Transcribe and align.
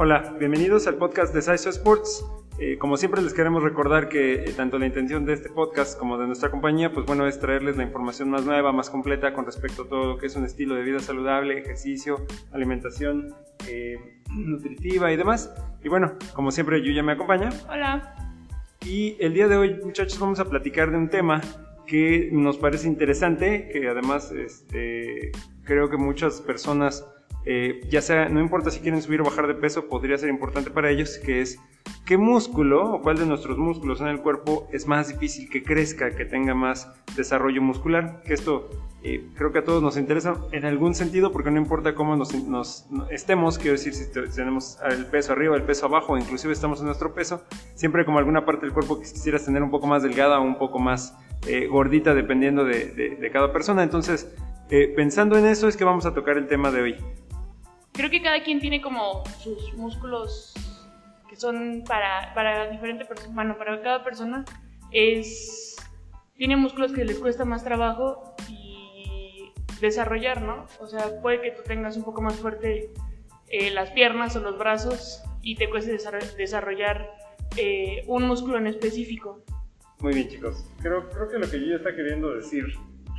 Hola, 0.00 0.36
bienvenidos 0.38 0.86
al 0.86 0.94
podcast 0.94 1.34
de 1.34 1.42
Saiso 1.42 1.70
Sports. 1.70 2.24
Eh, 2.60 2.78
como 2.78 2.96
siempre 2.96 3.20
les 3.20 3.34
queremos 3.34 3.64
recordar 3.64 4.08
que 4.08 4.44
eh, 4.44 4.52
tanto 4.56 4.78
la 4.78 4.86
intención 4.86 5.24
de 5.24 5.32
este 5.32 5.48
podcast 5.48 5.98
como 5.98 6.16
de 6.18 6.28
nuestra 6.28 6.52
compañía, 6.52 6.92
pues 6.92 7.04
bueno, 7.04 7.26
es 7.26 7.40
traerles 7.40 7.76
la 7.76 7.82
información 7.82 8.30
más 8.30 8.44
nueva, 8.44 8.70
más 8.70 8.90
completa 8.90 9.34
con 9.34 9.44
respecto 9.44 9.82
a 9.82 9.88
todo 9.88 10.06
lo 10.06 10.16
que 10.16 10.26
es 10.26 10.36
un 10.36 10.44
estilo 10.44 10.76
de 10.76 10.82
vida 10.82 11.00
saludable, 11.00 11.58
ejercicio, 11.58 12.24
alimentación 12.52 13.34
eh, 13.66 14.22
nutritiva 14.30 15.10
y 15.10 15.16
demás. 15.16 15.52
Y 15.82 15.88
bueno, 15.88 16.12
como 16.32 16.52
siempre, 16.52 16.80
Yuya 16.80 17.02
me 17.02 17.14
acompaña. 17.14 17.50
Hola. 17.68 18.36
Y 18.86 19.16
el 19.18 19.34
día 19.34 19.48
de 19.48 19.56
hoy, 19.56 19.80
muchachos, 19.82 20.20
vamos 20.20 20.38
a 20.38 20.44
platicar 20.44 20.92
de 20.92 20.96
un 20.96 21.08
tema 21.10 21.40
que 21.88 22.28
nos 22.30 22.56
parece 22.56 22.86
interesante, 22.86 23.68
que 23.68 23.88
además 23.88 24.30
este, 24.30 25.32
creo 25.64 25.90
que 25.90 25.96
muchas 25.96 26.40
personas 26.40 27.04
eh, 27.44 27.80
ya 27.88 28.02
sea, 28.02 28.28
no 28.28 28.40
importa 28.40 28.70
si 28.70 28.80
quieren 28.80 29.00
subir 29.00 29.20
o 29.20 29.24
bajar 29.24 29.46
de 29.46 29.54
peso, 29.54 29.88
podría 29.88 30.18
ser 30.18 30.28
importante 30.28 30.70
para 30.70 30.90
ellos, 30.90 31.18
que 31.18 31.40
es 31.40 31.58
qué 32.04 32.16
músculo 32.16 32.94
o 32.94 33.02
cuál 33.02 33.18
de 33.18 33.26
nuestros 33.26 33.56
músculos 33.58 34.00
en 34.00 34.08
el 34.08 34.20
cuerpo 34.20 34.68
es 34.72 34.86
más 34.86 35.08
difícil 35.08 35.48
que 35.48 35.62
crezca, 35.62 36.14
que 36.14 36.24
tenga 36.24 36.54
más 36.54 36.90
desarrollo 37.16 37.62
muscular. 37.62 38.22
Que 38.26 38.34
esto 38.34 38.68
eh, 39.02 39.26
creo 39.34 39.52
que 39.52 39.60
a 39.60 39.64
todos 39.64 39.82
nos 39.82 39.96
interesa 39.96 40.36
en 40.52 40.64
algún 40.64 40.94
sentido, 40.94 41.32
porque 41.32 41.50
no 41.50 41.58
importa 41.58 41.94
cómo 41.94 42.16
nos, 42.16 42.34
estemos, 43.10 43.58
quiero 43.58 43.72
decir, 43.72 43.94
si 43.94 44.12
tenemos 44.34 44.78
el 44.90 45.06
peso 45.06 45.32
arriba, 45.32 45.56
el 45.56 45.62
peso 45.62 45.86
abajo, 45.86 46.18
inclusive 46.18 46.52
estamos 46.52 46.80
en 46.80 46.86
nuestro 46.86 47.14
peso, 47.14 47.44
siempre 47.74 48.04
como 48.04 48.18
alguna 48.18 48.44
parte 48.44 48.66
del 48.66 48.74
cuerpo 48.74 48.98
que 48.98 49.04
quisieras 49.10 49.44
tener 49.44 49.62
un 49.62 49.70
poco 49.70 49.86
más 49.86 50.02
delgada 50.02 50.40
o 50.40 50.42
un 50.42 50.58
poco 50.58 50.78
más 50.78 51.16
eh, 51.46 51.66
gordita, 51.66 52.14
dependiendo 52.14 52.64
de, 52.64 53.30
cada 53.32 53.52
persona. 53.52 53.82
Entonces, 53.82 54.34
pensando 54.96 55.38
en 55.38 55.46
eso 55.46 55.68
es 55.68 55.76
que 55.76 55.84
vamos 55.84 56.04
a 56.04 56.12
tocar 56.12 56.36
el 56.36 56.46
tema 56.46 56.70
de 56.70 56.82
hoy 56.82 56.96
creo 57.98 58.10
que 58.10 58.22
cada 58.22 58.44
quien 58.44 58.60
tiene 58.60 58.80
como 58.80 59.24
sus 59.42 59.74
músculos 59.74 60.54
que 61.28 61.34
son 61.34 61.82
para, 61.84 62.32
para 62.32 62.70
diferente 62.70 63.04
persona, 63.04 63.34
bueno, 63.34 63.58
para 63.58 63.82
cada 63.82 64.04
persona 64.04 64.44
es, 64.92 65.74
tiene 66.36 66.56
músculos 66.56 66.92
que 66.92 67.04
les 67.04 67.18
cuesta 67.18 67.44
más 67.44 67.64
trabajo 67.64 68.36
y 68.48 69.50
desarrollar, 69.80 70.42
¿no? 70.42 70.66
O 70.78 70.86
sea, 70.86 71.20
puede 71.20 71.40
que 71.40 71.50
tú 71.50 71.62
tengas 71.64 71.96
un 71.96 72.04
poco 72.04 72.22
más 72.22 72.36
fuerte 72.36 72.92
eh, 73.48 73.72
las 73.72 73.90
piernas 73.90 74.36
o 74.36 74.40
los 74.40 74.56
brazos 74.56 75.24
y 75.42 75.56
te 75.56 75.68
cueste 75.68 75.98
desarrollar 76.36 77.10
eh, 77.56 78.04
un 78.06 78.28
músculo 78.28 78.58
en 78.58 78.68
específico. 78.68 79.42
Muy 79.98 80.14
bien, 80.14 80.28
chicos. 80.28 80.70
Creo, 80.80 81.10
creo 81.10 81.28
que 81.28 81.38
lo 81.40 81.50
que 81.50 81.66
yo 81.66 81.74
está 81.74 81.96
queriendo 81.96 82.32
decir 82.32 82.64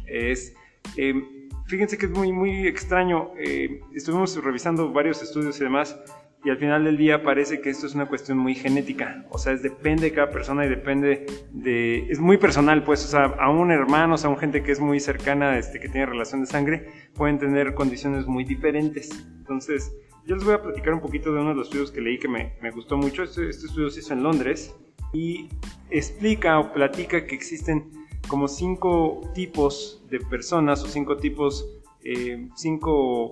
es... 0.08 0.56
Eh, 0.96 1.39
fíjense 1.70 1.98
que 1.98 2.08
es 2.08 2.12
muy, 2.12 2.34
muy 2.34 2.68
extraño. 2.68 3.32
Eh, 3.40 3.82
estuvimos 3.94 4.36
revisando 4.44 4.92
varios 4.92 5.22
estudios 5.22 5.60
y 5.62 5.64
demás, 5.64 5.98
y 6.44 6.50
al 6.50 6.58
final 6.58 6.84
del 6.84 6.98
día 6.98 7.22
parece 7.22 7.62
que 7.62 7.70
esto 7.70 7.86
es 7.86 7.96
una 7.96 8.08
cuestión 8.08 8.38
muy 8.38 8.56
genética. 8.56 9.26
O 9.30 9.38
sea, 9.38 9.54
es, 9.54 9.62
depende 9.62 10.04
de 10.04 10.14
cada 10.14 10.32
persona 10.32 10.66
y 10.66 10.70
depende 10.70 11.26
de. 11.52 12.08
Es 12.10 12.20
muy 12.20 12.38
personal, 12.38 12.84
pues. 12.84 13.06
O 13.06 13.08
sea, 13.08 13.26
aún 13.40 13.72
hermanos, 13.72 14.26
aún 14.26 14.38
gente 14.38 14.64
que 14.64 14.72
es 14.72 14.80
muy 14.80 15.00
cercana, 15.00 15.58
este, 15.58 15.80
que 15.80 15.90
tiene 15.90 16.08
relación 16.08 16.42
de 16.42 16.48
sangre, 16.48 16.88
pueden 17.14 17.38
tener 17.38 17.74
condiciones 17.74 18.26
muy 18.26 18.46
diferentes. 18.46 19.10
Entonces, 19.38 19.94
yo 20.26 20.36
les 20.36 20.46
voy 20.46 20.56
a 20.56 20.62
platicar 20.62 20.94
un 20.94 21.02
poquito 21.02 21.34
de 21.34 21.42
uno 21.42 21.50
de 21.50 21.56
los 21.56 21.68
estudios 21.68 21.92
que 21.92 22.02
leí 22.02 22.18
que 22.18 22.28
me, 22.28 22.54
me 22.62 22.72
gustó 22.72 22.98
mucho. 22.98 23.24
Este, 23.24 23.50
este 23.50 23.68
estudio 23.68 23.90
se 23.90 24.00
hizo 24.00 24.14
en 24.14 24.24
Londres 24.24 24.76
y 25.14 25.50
explica 25.92 26.58
o 26.60 26.72
platica 26.74 27.26
que 27.26 27.36
existen 27.36 27.92
como 28.30 28.48
cinco 28.48 29.30
tipos 29.34 30.02
de 30.10 30.20
personas 30.22 30.82
o 30.84 30.88
cinco 30.88 31.18
tipos, 31.18 31.68
eh, 32.04 32.48
cinco 32.56 33.32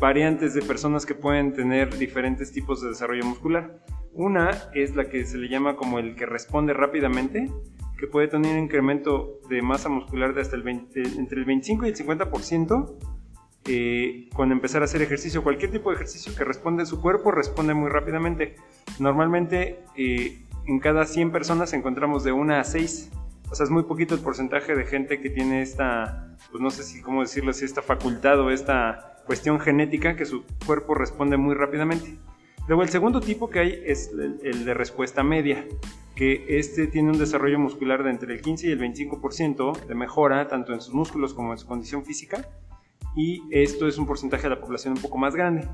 variantes 0.00 0.54
de 0.54 0.62
personas 0.62 1.04
que 1.04 1.14
pueden 1.14 1.52
tener 1.52 1.98
diferentes 1.98 2.52
tipos 2.52 2.80
de 2.80 2.88
desarrollo 2.88 3.24
muscular. 3.24 3.84
Una 4.14 4.70
es 4.72 4.94
la 4.96 5.10
que 5.10 5.26
se 5.26 5.36
le 5.36 5.48
llama 5.48 5.76
como 5.76 5.98
el 5.98 6.14
que 6.14 6.24
responde 6.24 6.72
rápidamente, 6.72 7.50
que 7.98 8.06
puede 8.06 8.28
tener 8.28 8.56
un 8.56 8.64
incremento 8.64 9.40
de 9.50 9.60
masa 9.60 9.88
muscular 9.88 10.32
de 10.34 10.40
hasta 10.40 10.56
el 10.56 10.62
20, 10.62 11.02
entre 11.18 11.40
el 11.40 11.44
25 11.44 11.84
y 11.84 11.88
el 11.90 11.96
50% 11.96 12.96
eh, 13.66 14.28
con 14.34 14.52
empezar 14.52 14.82
a 14.82 14.84
hacer 14.84 15.02
ejercicio. 15.02 15.42
Cualquier 15.42 15.72
tipo 15.72 15.90
de 15.90 15.96
ejercicio 15.96 16.34
que 16.36 16.44
responde 16.44 16.86
su 16.86 17.00
cuerpo 17.00 17.32
responde 17.32 17.74
muy 17.74 17.90
rápidamente. 17.90 18.54
Normalmente 19.00 19.80
eh, 19.96 20.38
en 20.66 20.78
cada 20.78 21.04
100 21.04 21.32
personas 21.32 21.72
encontramos 21.72 22.22
de 22.24 22.32
1 22.32 22.54
a 22.54 22.64
6 22.64 23.10
o 23.54 23.56
sea, 23.56 23.62
es 23.62 23.70
muy 23.70 23.84
poquito 23.84 24.16
el 24.16 24.20
porcentaje 24.20 24.74
de 24.74 24.84
gente 24.84 25.20
que 25.20 25.30
tiene 25.30 25.62
esta, 25.62 26.26
pues 26.50 26.60
no 26.60 26.70
sé 26.70 26.82
si 26.82 27.00
cómo 27.00 27.20
decirlo, 27.20 27.52
si 27.52 27.64
esta 27.64 27.82
facultad 27.82 28.40
o 28.40 28.50
esta 28.50 29.22
cuestión 29.26 29.60
genética 29.60 30.16
que 30.16 30.24
su 30.24 30.42
cuerpo 30.66 30.96
responde 30.96 31.36
muy 31.36 31.54
rápidamente. 31.54 32.18
Luego 32.66 32.82
el 32.82 32.88
segundo 32.88 33.20
tipo 33.20 33.50
que 33.50 33.60
hay 33.60 33.82
es 33.86 34.10
el, 34.10 34.64
de 34.64 34.74
respuesta 34.74 35.22
media, 35.22 35.64
que 36.16 36.44
este 36.48 36.88
tiene 36.88 37.12
un 37.12 37.18
desarrollo 37.18 37.60
muscular 37.60 38.02
de 38.02 38.10
entre 38.10 38.34
el 38.34 38.40
15 38.40 38.66
y 38.66 38.70
el 38.72 38.80
25% 38.80 39.86
de 39.86 39.94
mejora 39.94 40.48
tanto 40.48 40.72
en 40.72 40.80
sus 40.80 40.92
músculos 40.92 41.32
como 41.32 41.52
en 41.52 41.58
su 41.58 41.68
condición 41.68 42.04
física 42.04 42.48
y 43.14 43.40
esto 43.52 43.86
es 43.86 43.98
un 43.98 44.06
porcentaje 44.08 44.42
de 44.42 44.56
la 44.56 44.60
población 44.60 44.94
un 44.94 45.00
poco 45.00 45.16
más 45.16 45.36
grande. 45.36 45.68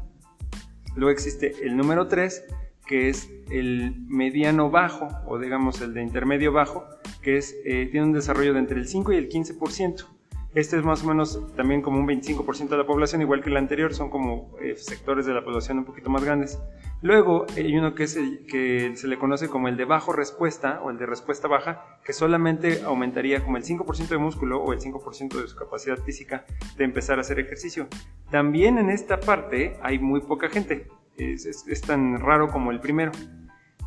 Luego 0.96 1.12
existe 1.12 1.54
el 1.62 1.78
número 1.78 2.08
3 2.08 2.44
que 2.86 3.08
es 3.08 3.30
el 3.50 3.94
mediano 4.06 4.68
bajo 4.68 5.08
o 5.26 5.38
digamos 5.38 5.80
el 5.80 5.94
de 5.94 6.02
intermedio 6.02 6.52
bajo, 6.52 6.84
que 7.22 7.38
eh, 7.38 7.88
tiene 7.90 8.06
un 8.06 8.12
desarrollo 8.12 8.52
de 8.52 8.60
entre 8.60 8.78
el 8.78 8.86
5 8.86 9.12
y 9.12 9.16
el 9.16 9.28
15%. 9.28 10.06
Este 10.52 10.76
es 10.76 10.82
más 10.82 11.04
o 11.04 11.06
menos 11.06 11.40
también 11.54 11.80
como 11.80 12.00
un 12.00 12.08
25% 12.08 12.68
de 12.68 12.76
la 12.76 12.84
población, 12.84 13.22
igual 13.22 13.40
que 13.40 13.50
el 13.50 13.56
anterior, 13.56 13.94
son 13.94 14.10
como 14.10 14.56
eh, 14.60 14.74
sectores 14.76 15.24
de 15.24 15.32
la 15.32 15.44
población 15.44 15.78
un 15.78 15.84
poquito 15.84 16.10
más 16.10 16.24
grandes. 16.24 16.58
Luego 17.02 17.46
hay 17.56 17.76
uno 17.76 17.94
que 17.94 18.08
se 18.08 19.06
le 19.06 19.18
conoce 19.18 19.48
como 19.48 19.68
el 19.68 19.76
de 19.76 19.84
bajo 19.84 20.12
respuesta 20.12 20.80
o 20.82 20.90
el 20.90 20.98
de 20.98 21.06
respuesta 21.06 21.46
baja, 21.46 22.00
que 22.04 22.12
solamente 22.12 22.82
aumentaría 22.82 23.44
como 23.44 23.58
el 23.58 23.64
5% 23.64 24.08
de 24.08 24.18
músculo 24.18 24.60
o 24.60 24.72
el 24.72 24.80
5% 24.80 25.40
de 25.40 25.46
su 25.46 25.56
capacidad 25.56 25.98
física 25.98 26.44
de 26.76 26.84
empezar 26.84 27.18
a 27.18 27.20
hacer 27.20 27.38
ejercicio. 27.38 27.86
También 28.30 28.76
en 28.76 28.90
esta 28.90 29.20
parte 29.20 29.76
hay 29.82 30.00
muy 30.00 30.20
poca 30.20 30.48
gente, 30.48 30.88
es, 31.16 31.80
tan 31.86 32.18
raro 32.18 32.48
como 32.48 32.70
el 32.70 32.80
primero. 32.80 33.12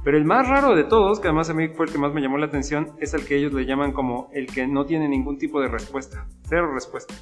Pero 0.03 0.17
el 0.17 0.25
más 0.25 0.49
raro 0.49 0.75
de 0.75 0.83
todos, 0.83 1.21
que 1.21 1.27
además 1.29 1.49
a 1.49 1.53
mí 1.53 1.69
fue 1.69 1.85
el 1.85 1.91
que 1.91 1.97
más 1.97 2.13
me 2.13 2.21
llamó 2.21 2.37
la 2.37 2.47
atención, 2.47 2.91
es 2.99 3.13
el 3.13 3.25
que 3.25 3.37
ellos 3.37 3.53
le 3.53 3.65
llaman 3.65 3.93
como 3.93 4.29
el 4.33 4.47
que 4.47 4.67
no 4.67 4.85
tiene 4.85 5.07
ningún 5.07 5.37
tipo 5.37 5.61
de 5.61 5.69
respuesta, 5.69 6.27
cero 6.49 6.73
respuesta. 6.73 7.13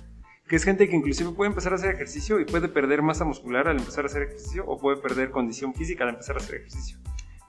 Que 0.47 0.55
es 0.55 0.63
gente 0.63 0.89
que 0.89 0.95
inclusive 0.95 1.31
puede 1.31 1.49
empezar 1.49 1.73
a 1.73 1.75
hacer 1.75 1.93
ejercicio 1.93 2.39
y 2.39 2.45
puede 2.45 2.67
perder 2.67 3.03
masa 3.03 3.23
muscular 3.23 3.67
al 3.67 3.77
empezar 3.77 4.03
a 4.03 4.07
hacer 4.07 4.23
ejercicio 4.23 4.65
o 4.65 4.79
puede 4.79 4.97
perder 4.97 5.29
condición 5.29 5.75
física 5.75 6.03
al 6.03 6.09
empezar 6.09 6.35
a 6.35 6.39
hacer 6.39 6.55
ejercicio. 6.55 6.97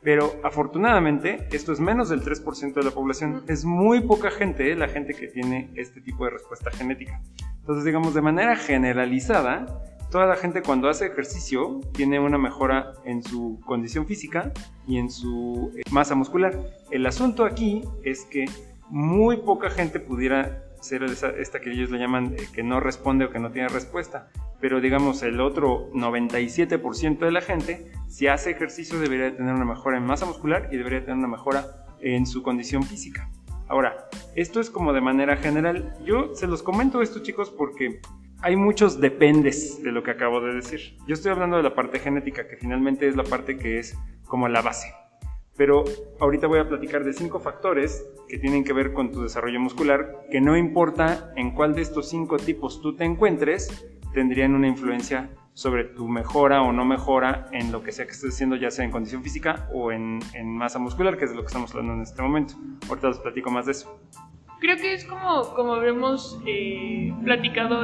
Pero 0.02 0.34
afortunadamente, 0.42 1.48
esto 1.52 1.72
es 1.72 1.80
menos 1.80 2.10
del 2.10 2.22
3% 2.22 2.74
de 2.74 2.82
la 2.82 2.90
población. 2.90 3.42
Es 3.48 3.64
muy 3.64 4.00
poca 4.00 4.30
gente 4.30 4.74
la 4.74 4.88
gente 4.88 5.14
que 5.14 5.28
tiene 5.28 5.70
este 5.76 6.00
tipo 6.00 6.24
de 6.24 6.30
respuesta 6.30 6.70
genética. 6.72 7.22
Entonces, 7.60 7.84
digamos, 7.84 8.12
de 8.12 8.20
manera 8.20 8.56
generalizada, 8.56 9.66
toda 10.12 10.26
la 10.26 10.36
gente 10.36 10.60
cuando 10.62 10.90
hace 10.90 11.06
ejercicio 11.06 11.80
tiene 11.94 12.20
una 12.20 12.36
mejora 12.36 12.92
en 13.06 13.22
su 13.22 13.58
condición 13.64 14.06
física 14.06 14.52
y 14.86 14.98
en 14.98 15.10
su 15.10 15.72
eh, 15.74 15.82
masa 15.90 16.14
muscular. 16.14 16.54
El 16.90 17.06
asunto 17.06 17.46
aquí 17.46 17.82
es 18.04 18.26
que 18.26 18.44
muy 18.90 19.38
poca 19.38 19.70
gente 19.70 20.00
pudiera 20.00 20.64
ser 20.82 21.02
esta 21.04 21.60
que 21.60 21.70
ellos 21.70 21.90
le 21.90 21.98
llaman 21.98 22.34
eh, 22.34 22.46
que 22.52 22.62
no 22.62 22.78
responde 22.78 23.24
o 23.24 23.30
que 23.30 23.38
no 23.38 23.52
tiene 23.52 23.68
respuesta. 23.68 24.28
Pero 24.60 24.82
digamos, 24.82 25.22
el 25.22 25.40
otro 25.40 25.90
97% 25.92 27.18
de 27.18 27.32
la 27.32 27.40
gente, 27.40 27.90
si 28.06 28.26
hace 28.26 28.50
ejercicio, 28.50 29.00
debería 29.00 29.34
tener 29.34 29.54
una 29.54 29.64
mejora 29.64 29.96
en 29.96 30.04
masa 30.04 30.26
muscular 30.26 30.68
y 30.70 30.76
debería 30.76 31.00
tener 31.00 31.16
una 31.16 31.28
mejora 31.28 31.86
en 32.02 32.26
su 32.26 32.42
condición 32.42 32.82
física. 32.82 33.30
Ahora, 33.66 34.10
esto 34.34 34.60
es 34.60 34.68
como 34.68 34.92
de 34.92 35.00
manera 35.00 35.38
general. 35.38 35.96
Yo 36.04 36.34
se 36.34 36.46
los 36.46 36.62
comento 36.62 37.00
esto, 37.00 37.20
chicos, 37.20 37.48
porque 37.48 38.02
hay 38.42 38.56
muchos 38.56 39.00
dependes 39.00 39.82
de 39.82 39.92
lo 39.92 40.02
que 40.02 40.10
acabo 40.10 40.40
de 40.40 40.54
decir. 40.54 40.96
Yo 41.06 41.14
estoy 41.14 41.30
hablando 41.30 41.56
de 41.56 41.62
la 41.62 41.74
parte 41.74 42.00
genética, 42.00 42.48
que 42.48 42.56
finalmente 42.56 43.06
es 43.06 43.16
la 43.16 43.22
parte 43.22 43.56
que 43.56 43.78
es 43.78 43.96
como 44.26 44.48
la 44.48 44.62
base. 44.62 44.92
Pero 45.56 45.84
ahorita 46.18 46.48
voy 46.48 46.58
a 46.58 46.68
platicar 46.68 47.04
de 47.04 47.12
cinco 47.12 47.38
factores 47.38 48.04
que 48.28 48.38
tienen 48.38 48.64
que 48.64 48.72
ver 48.72 48.92
con 48.92 49.12
tu 49.12 49.22
desarrollo 49.22 49.60
muscular, 49.60 50.26
que 50.30 50.40
no 50.40 50.56
importa 50.56 51.32
en 51.36 51.52
cuál 51.52 51.74
de 51.74 51.82
estos 51.82 52.08
cinco 52.08 52.36
tipos 52.36 52.82
tú 52.82 52.96
te 52.96 53.04
encuentres, 53.04 53.86
tendrían 54.12 54.54
una 54.54 54.66
influencia 54.66 55.30
sobre 55.54 55.84
tu 55.84 56.08
mejora 56.08 56.62
o 56.62 56.72
no 56.72 56.84
mejora 56.84 57.46
en 57.52 57.70
lo 57.70 57.82
que 57.82 57.92
sea 57.92 58.06
que 58.06 58.12
estés 58.12 58.34
haciendo, 58.34 58.56
ya 58.56 58.70
sea 58.70 58.84
en 58.84 58.90
condición 58.90 59.22
física 59.22 59.68
o 59.72 59.92
en, 59.92 60.20
masa 60.44 60.78
muscular, 60.78 61.16
que 61.16 61.26
es 61.26 61.30
de 61.30 61.36
lo 61.36 61.42
que 61.42 61.48
estamos 61.48 61.70
hablando 61.72 61.94
en 61.94 62.00
este 62.00 62.22
momento. 62.22 62.54
Ahorita 62.88 63.08
les 63.08 63.18
platico 63.18 63.50
más 63.50 63.66
de 63.66 63.72
eso. 63.72 64.00
Creo 64.62 64.76
que 64.76 64.94
es 64.94 65.04
como, 65.04 65.54
como 65.56 65.74
habíamos 65.74 66.38
eh, 66.46 67.12
platicado 67.24 67.82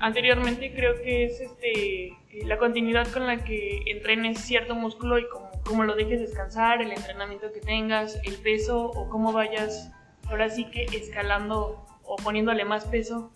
anteriormente, 0.00 0.70
creo 0.74 0.96
que 1.02 1.24
es 1.24 1.40
este, 1.40 2.12
la 2.44 2.58
continuidad 2.58 3.10
con 3.10 3.26
la 3.26 3.42
que 3.42 3.80
entrenes 3.86 4.38
cierto 4.38 4.74
músculo 4.74 5.18
y 5.18 5.24
cómo, 5.64 5.84
lo 5.84 5.94
dejes 5.94 6.20
descansar, 6.20 6.82
el 6.82 6.92
entrenamiento 6.92 7.50
que 7.54 7.60
tengas, 7.60 8.20
el 8.24 8.34
peso 8.34 8.84
o 8.84 9.08
cómo 9.08 9.32
vayas 9.32 9.90
ahora 10.26 10.50
sí 10.50 10.66
que 10.66 10.84
escalando 10.92 11.86
o 12.02 12.16
poniéndole 12.16 12.66
más 12.66 12.84
peso 12.84 13.32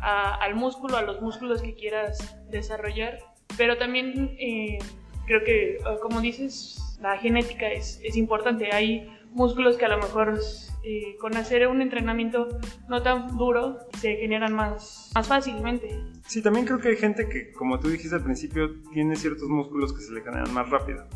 al 0.00 0.54
músculo, 0.54 0.98
a 0.98 1.02
los 1.02 1.20
músculos 1.20 1.62
que 1.62 1.74
quieras 1.74 2.38
desarrollar. 2.48 3.18
Pero 3.56 3.76
también 3.76 4.36
eh, 4.38 4.78
creo 5.26 5.42
que, 5.42 5.78
como 6.00 6.20
dices, 6.20 6.96
la 7.00 7.18
genética 7.18 7.66
es, 7.72 8.00
es 8.04 8.16
importante. 8.16 8.72
Hay 8.72 9.12
músculos 9.32 9.76
que 9.76 9.86
a 9.86 9.88
lo 9.88 9.98
mejor 9.98 10.38
eh, 10.84 11.16
con 11.20 11.36
hacer 11.36 11.66
un 11.68 11.80
entrenamiento 11.80 12.48
no 12.88 13.02
tan 13.02 13.36
duro 13.36 13.78
se 13.98 14.16
generan 14.16 14.52
más, 14.52 15.10
más 15.14 15.28
fácilmente. 15.28 16.00
Sí, 16.26 16.42
también 16.42 16.66
creo 16.66 16.80
que 16.80 16.88
hay 16.88 16.96
gente 16.96 17.28
que, 17.28 17.52
como 17.52 17.78
tú 17.78 17.88
dijiste 17.88 18.16
al 18.16 18.24
principio, 18.24 18.80
tiene 18.92 19.16
ciertos 19.16 19.48
músculos 19.48 19.92
que 19.92 20.00
se 20.02 20.12
le 20.12 20.22
generan 20.22 20.52
más 20.52 20.68
rápido. 20.70 21.06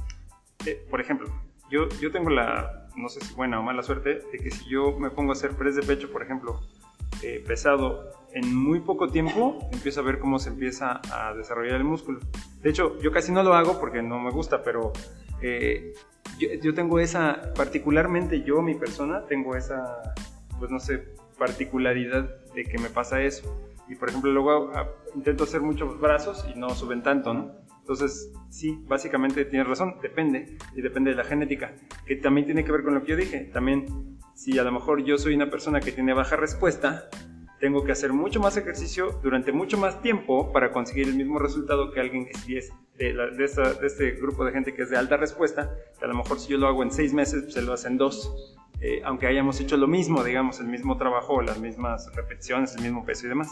Eh, 0.67 0.85
por 0.89 1.01
ejemplo, 1.01 1.29
yo, 1.71 1.89
yo 2.01 2.13
tengo 2.13 2.31
la, 2.31 2.89
no 2.97 3.09
sé 3.09 3.21
si 3.21 3.35
buena 3.35 3.61
o 3.61 3.63
mala 3.63 3.83
suerte, 3.83 4.21
de 4.33 4.39
que 4.39 4.51
si 4.51 4.69
yo 4.69 4.99
me 4.99 5.11
pongo 5.11 5.33
a 5.33 5.35
hacer 5.35 5.51
press 5.53 5.77
de 5.77 5.83
pecho, 5.83 6.11
por 6.11 6.23
ejemplo, 6.23 6.61
eh, 7.23 7.43
pesado, 7.47 8.11
en 8.35 8.55
muy 8.55 8.81
poco 8.81 9.09
tiempo 9.09 9.69
empiezo 9.73 10.01
a 10.01 10.05
ver 10.05 10.19
cómo 10.19 10.39
se 10.39 10.51
empieza 10.51 11.01
a 11.11 11.35
desarrollar 11.35 11.77
el 11.77 11.85
músculo. 11.85 12.21
De 12.63 12.71
hecho, 12.71 13.01
yo 13.01 13.11
casi 13.11 13.33
no 13.33 13.43
lo 13.43 13.55
hago 13.55 13.81
porque 13.81 14.03
no 14.03 14.19
me 14.21 14.31
gusta, 14.31 14.63
pero 14.63 14.93
eh, 15.41 15.95
yo, 16.39 16.75
tengo 16.75 16.99
esa, 16.99 17.53
particularmente 17.55 18.43
yo, 18.43 18.63
mi 18.63 18.75
persona, 18.75 19.25
tengo 19.27 19.57
esa, 19.57 20.15
pues 20.59 20.71
no 20.71 20.79
sé, 20.79 21.05
particularidad 21.39 22.29
de 22.55 22.65
que 22.65 22.79
me 22.79 22.91
pasa 22.91 23.23
eso. 23.23 23.59
Y 23.89 23.95
por 23.95 24.09
ejemplo, 24.09 24.33
luego 24.33 24.71
ah, 24.75 24.89
intento 25.15 25.45
hacer 25.45 25.61
muchos 25.61 26.01
brazos 26.01 26.45
y 26.53 26.59
no 26.59 26.71
suben 26.71 27.03
tanto, 27.03 27.33
¿no? 27.33 27.53
Entonces, 27.81 28.33
sí, 28.51 28.83
básicamente 28.89 29.45
tienes 29.45 29.69
razón, 29.69 29.97
depende, 30.03 30.59
y 30.75 30.83
depende 30.83 31.11
de 31.11 31.17
la 31.17 31.25
genética, 31.25 31.73
que 32.05 32.17
también 32.17 32.45
tiene 32.45 32.65
que 32.65 32.73
ver 32.73 32.83
con 32.83 32.95
lo 32.95 33.03
que 33.03 33.13
yo 33.13 33.17
dije. 33.17 33.49
También, 33.53 34.19
si 34.35 34.59
a 34.59 34.65
lo 34.65 34.73
mejor 34.73 35.05
yo 35.05 35.19
soy 35.19 35.35
una 35.35 35.51
persona 35.51 35.79
que 35.79 35.93
tiene 35.93 36.13
baja 36.13 36.35
respuesta, 36.35 37.09
tengo 37.61 37.85
que 37.85 37.93
hacer 37.93 38.13
mucho 38.13 38.41
más 38.41 38.57
ejercicio 38.57 39.19
durante 39.23 39.53
mucho 39.53 39.79
más 39.79 40.03
tiempo 40.03 40.53
para 40.53 40.73
conseguir 40.73 41.09
el 41.09 41.15
mismo 41.15 41.39
resultado 41.39 41.91
que 41.91 42.01
alguien 42.01 42.27
que 42.27 42.59
es 42.59 42.73
de, 42.99 43.13
de, 43.13 43.45
este 43.87 44.13
grupo 44.13 44.45
de 44.45 44.53
gente 44.53 44.75
que 44.75 44.83
es 44.83 44.91
de 44.91 44.97
alta 44.97 45.17
respuesta, 45.17 45.71
que 45.99 46.05
a 46.05 46.09
lo 46.09 46.15
mejor 46.15 46.39
si 46.39 46.53
yo 46.53 46.59
lo 46.59 46.67
hago 46.67 46.83
en 46.83 46.91
seis 46.91 47.13
meses, 47.13 47.43
pues 47.43 47.55
se 47.55 47.63
lo 47.63 47.73
hacen 47.73 47.97
dos, 47.97 48.57
eh, 48.81 49.01
aunque 49.05 49.27
hayamos 49.27 49.61
hecho 49.61 49.77
lo 49.77 49.87
mismo, 49.87 50.23
digamos, 50.23 50.61
el 50.61 50.67
mismo 50.67 50.97
trabajo, 50.97 51.41
las 51.43 51.59
mismas 51.59 52.15
repeticiones, 52.15 52.75
el 52.77 52.83
mismo 52.83 53.05
peso 53.05 53.27
y 53.27 53.31
demás. 53.31 53.49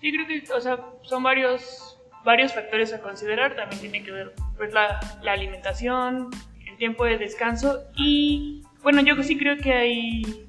Sí, 0.00 0.12
creo 0.12 0.26
que, 0.26 0.52
o 0.52 0.60
sea, 0.60 0.78
son 1.02 1.22
varios, 1.22 1.98
varios 2.24 2.54
factores 2.54 2.92
a 2.92 3.00
considerar, 3.00 3.56
también 3.56 3.80
tiene 3.80 4.02
que 4.02 4.10
ver 4.10 4.32
pues, 4.56 4.72
la, 4.72 5.00
la 5.22 5.32
alimentación, 5.32 6.30
el 6.66 6.76
tiempo 6.76 7.04
de 7.04 7.18
descanso 7.18 7.84
y, 7.96 8.62
bueno, 8.82 9.02
yo 9.02 9.20
sí 9.22 9.36
creo 9.36 9.56
que 9.58 9.72
hay 9.72 10.47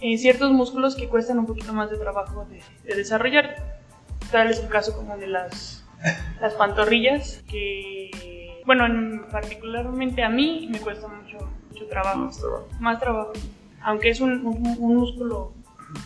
eh, 0.00 0.18
ciertos 0.18 0.52
músculos 0.52 0.96
que 0.96 1.08
cuestan 1.08 1.38
un 1.38 1.46
poquito 1.46 1.72
más 1.72 1.90
de 1.90 1.96
trabajo 1.96 2.46
de, 2.46 2.94
desarrollar. 2.94 3.56
Tal 4.30 4.50
es 4.50 4.60
el 4.60 4.68
caso 4.68 4.96
como 4.96 5.16
de 5.16 5.26
las, 5.26 5.84
las 6.40 6.54
pantorrillas, 6.54 7.42
que, 7.48 8.62
bueno, 8.66 8.86
particularmente 9.30 10.22
a 10.22 10.28
mí 10.28 10.68
me 10.70 10.80
cuesta 10.80 11.08
mucho, 11.08 11.50
mucho 11.70 11.86
trabajo. 11.86 12.30
Más 12.80 13.00
trabajo. 13.00 13.32
Aunque 13.82 14.10
es 14.10 14.20
un, 14.20 14.46
un, 14.46 14.94
músculo 14.94 15.52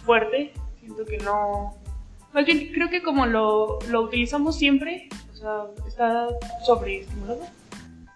fuerte, 0.04 0.52
siento 0.80 1.04
que 1.04 1.18
no... 1.18 1.74
Más 2.32 2.44
bien, 2.44 2.70
creo 2.74 2.90
que 2.90 3.02
como 3.02 3.26
lo, 3.26 3.78
lo 3.88 4.02
utilizamos 4.02 4.58
siempre, 4.58 5.08
o 5.32 5.36
sea, 5.36 5.64
está 5.86 6.28
sobreestimulado 6.66 7.40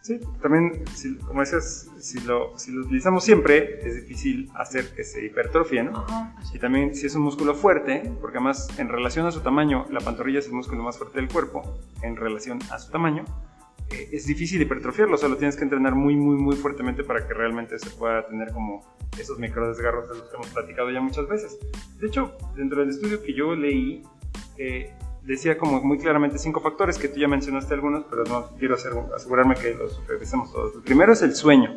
Sí, 0.03 0.19
también, 0.41 0.83
como 1.29 1.41
decías, 1.41 1.89
si 2.01 2.19
lo, 2.23 2.59
si 2.59 2.73
lo 2.73 2.83
utilizamos 2.83 3.23
siempre, 3.23 3.79
es 3.87 3.95
difícil 3.95 4.51
hacer 4.55 4.93
que 4.97 5.05
se 5.05 5.25
hipertrofie, 5.25 5.85
¿no? 5.85 6.05
Y 6.53 6.59
también 6.59 6.97
si 6.97 7.07
es 7.07 7.15
un 7.15 7.23
músculo 7.23 7.55
fuerte, 7.55 8.13
porque 8.21 8.39
además 8.39 8.69
en 8.81 8.89
relación 8.89 9.27
a 9.27 9.31
su 9.31 9.43
tamaño, 9.43 9.87
la 9.91 10.01
pantorrilla 10.01 10.41
es 10.41 10.47
el 10.47 10.55
músculo 10.55 10.83
más 10.83 10.99
fuerte 10.99 11.21
del 11.21 11.29
cuerpo, 11.29 11.63
en 12.03 12.17
relación 12.17 12.59
a 12.73 12.81
su 12.81 12.91
tamaño, 12.91 13.25
eh, 13.93 14.09
es 14.11 14.27
difícil 14.27 14.61
hipertrofiarlo, 14.61 15.15
o 15.15 15.19
sea, 15.19 15.29
lo 15.29 15.37
tienes 15.37 15.57
que 15.57 15.63
entrenar 15.63 15.95
muy, 15.95 16.17
muy, 16.17 16.37
muy 16.37 16.57
fuertemente 16.57 17.05
para 17.05 17.25
que 17.25 17.33
realmente 17.33 17.79
se 17.79 17.91
pueda 17.91 18.27
tener 18.27 18.51
como 18.53 18.85
esos 19.17 19.39
micro 19.39 19.69
desgarros 19.69 20.09
de 20.09 20.17
los 20.17 20.29
que 20.29 20.35
hemos 20.35 20.49
platicado 20.49 20.91
ya 20.91 21.01
muchas 21.01 21.29
veces. 21.29 21.59
De 22.01 22.09
hecho, 22.09 22.37
dentro 22.57 22.81
del 22.81 22.91
estudio 22.91 23.23
que 23.23 23.35
yo 23.35 23.55
leí, 23.55 24.03
eh, 24.59 24.93
decía 25.25 25.59
como 25.59 25.81
muy 25.83 25.99
claramente 25.99 26.39
cinco 26.39 26.61
factores, 26.61 26.99
que 26.99 27.09
tú 27.09 27.19
ya 27.19 27.29
mencionaste 27.29 27.75
algunos, 27.75 28.05
pero 28.11 28.25
no 28.25 28.51
quiero 28.59 28.75
asegurarme 28.75 29.55
que 29.55 29.75
los 29.75 30.07
revisemos 30.07 30.53
todos. 30.53 30.75
El 30.77 30.83
primero 30.83 31.13
es 31.13 31.23
el 31.23 31.35
sueño. 31.35 31.71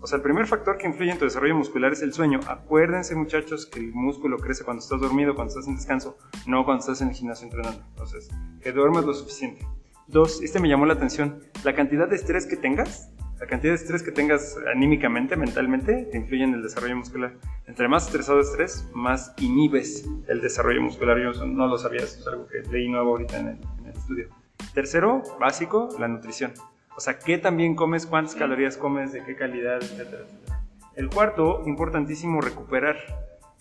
O 0.00 0.06
sea, 0.06 0.16
el 0.16 0.22
primer 0.22 0.46
factor 0.46 0.78
que 0.78 0.86
influye 0.86 1.10
en 1.10 1.18
tu 1.18 1.24
desarrollo 1.24 1.56
muscular 1.56 1.92
es 1.92 2.02
el 2.02 2.12
sueño. 2.12 2.38
Acuérdense, 2.46 3.14
muchachos, 3.16 3.66
que 3.66 3.80
el 3.80 3.92
músculo 3.92 4.36
crece 4.38 4.62
cuando 4.62 4.82
estás 4.82 5.00
dormido, 5.00 5.34
cuando 5.34 5.50
estás 5.50 5.66
en 5.66 5.76
descanso, 5.76 6.16
no 6.46 6.64
cuando 6.64 6.80
estás 6.80 7.00
en 7.00 7.08
el 7.08 7.14
gimnasio 7.14 7.46
entrenando. 7.46 7.82
Entonces, 7.88 8.30
que 8.62 8.72
duermas 8.72 9.04
lo 9.04 9.14
suficiente. 9.14 9.66
Dos, 10.06 10.40
este 10.42 10.60
me 10.60 10.68
llamó 10.68 10.86
la 10.86 10.92
atención. 10.92 11.40
La 11.64 11.74
cantidad 11.74 12.08
de 12.08 12.14
estrés 12.14 12.46
que 12.46 12.56
tengas 12.56 13.10
la 13.40 13.46
cantidad 13.46 13.72
de 13.72 13.76
estrés 13.76 14.02
que 14.02 14.12
tengas 14.12 14.56
anímicamente, 14.74 15.36
mentalmente, 15.36 16.08
te 16.10 16.16
influye 16.16 16.44
en 16.44 16.54
el 16.54 16.62
desarrollo 16.62 16.96
muscular. 16.96 17.34
Entre 17.66 17.86
más 17.86 18.06
estresado 18.06 18.40
estés, 18.40 18.88
más 18.94 19.34
inhibes 19.38 20.08
el 20.28 20.40
desarrollo 20.40 20.80
muscular. 20.80 21.18
Yo 21.18 21.44
no 21.44 21.66
lo 21.66 21.76
sabía, 21.76 22.00
eso 22.00 22.18
es 22.20 22.26
algo 22.26 22.46
que 22.46 22.62
leí 22.70 22.88
nuevo 22.88 23.10
ahorita 23.10 23.38
en 23.38 23.48
el, 23.48 23.58
en 23.80 23.86
el 23.86 23.96
estudio. 23.96 24.28
Tercero, 24.72 25.22
básico, 25.38 25.90
la 25.98 26.08
nutrición. 26.08 26.52
O 26.96 27.00
sea, 27.00 27.18
qué 27.18 27.36
también 27.36 27.74
comes, 27.74 28.06
cuántas 28.06 28.34
calorías 28.34 28.78
comes, 28.78 29.12
de 29.12 29.22
qué 29.22 29.36
calidad, 29.36 29.82
etc. 29.82 30.24
El 30.94 31.10
cuarto, 31.10 31.62
importantísimo, 31.66 32.40
recuperar. 32.40 32.96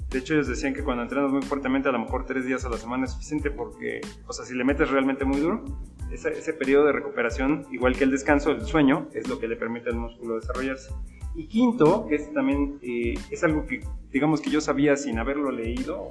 De 0.10 0.20
hecho, 0.20 0.36
ellos 0.36 0.48
decían 0.48 0.74
que 0.74 0.84
cuando 0.84 1.04
entrenas 1.04 1.32
muy 1.32 1.42
fuertemente, 1.42 1.90
a 1.90 1.92
lo 1.92 2.00
mejor 2.00 2.26
tres 2.26 2.46
días 2.46 2.64
a 2.64 2.70
la 2.70 2.78
semana 2.78 3.04
es 3.04 3.12
suficiente 3.12 3.52
porque, 3.52 4.00
o 4.26 4.32
sea, 4.32 4.46
si 4.46 4.54
le 4.54 4.64
metes 4.64 4.90
realmente 4.90 5.26
muy 5.26 5.42
duro, 5.42 5.66
ese, 6.12 6.54
periodo 6.54 6.86
de 6.86 6.94
recuperación, 6.94 7.66
igual 7.72 7.96
que 7.96 8.04
el 8.04 8.12
descanso, 8.12 8.52
el 8.52 8.62
sueño, 8.62 9.08
es 9.14 9.28
lo 9.28 9.40
que 9.40 9.48
le 9.48 9.56
permite 9.56 9.90
al 9.90 9.96
músculo 9.96 10.36
desarrollarse. 10.36 10.92
Y 11.36 11.48
quinto, 11.48 12.08
que 12.08 12.16
es 12.16 12.34
también, 12.34 12.80
eh, 12.82 13.16
es 13.30 13.44
algo 13.44 13.66
que 13.66 13.82
digamos 14.12 14.40
que 14.40 14.50
yo 14.50 14.62
sabía 14.62 14.96
sin 14.96 15.20
haberlo 15.20 15.52
leído, 15.52 16.08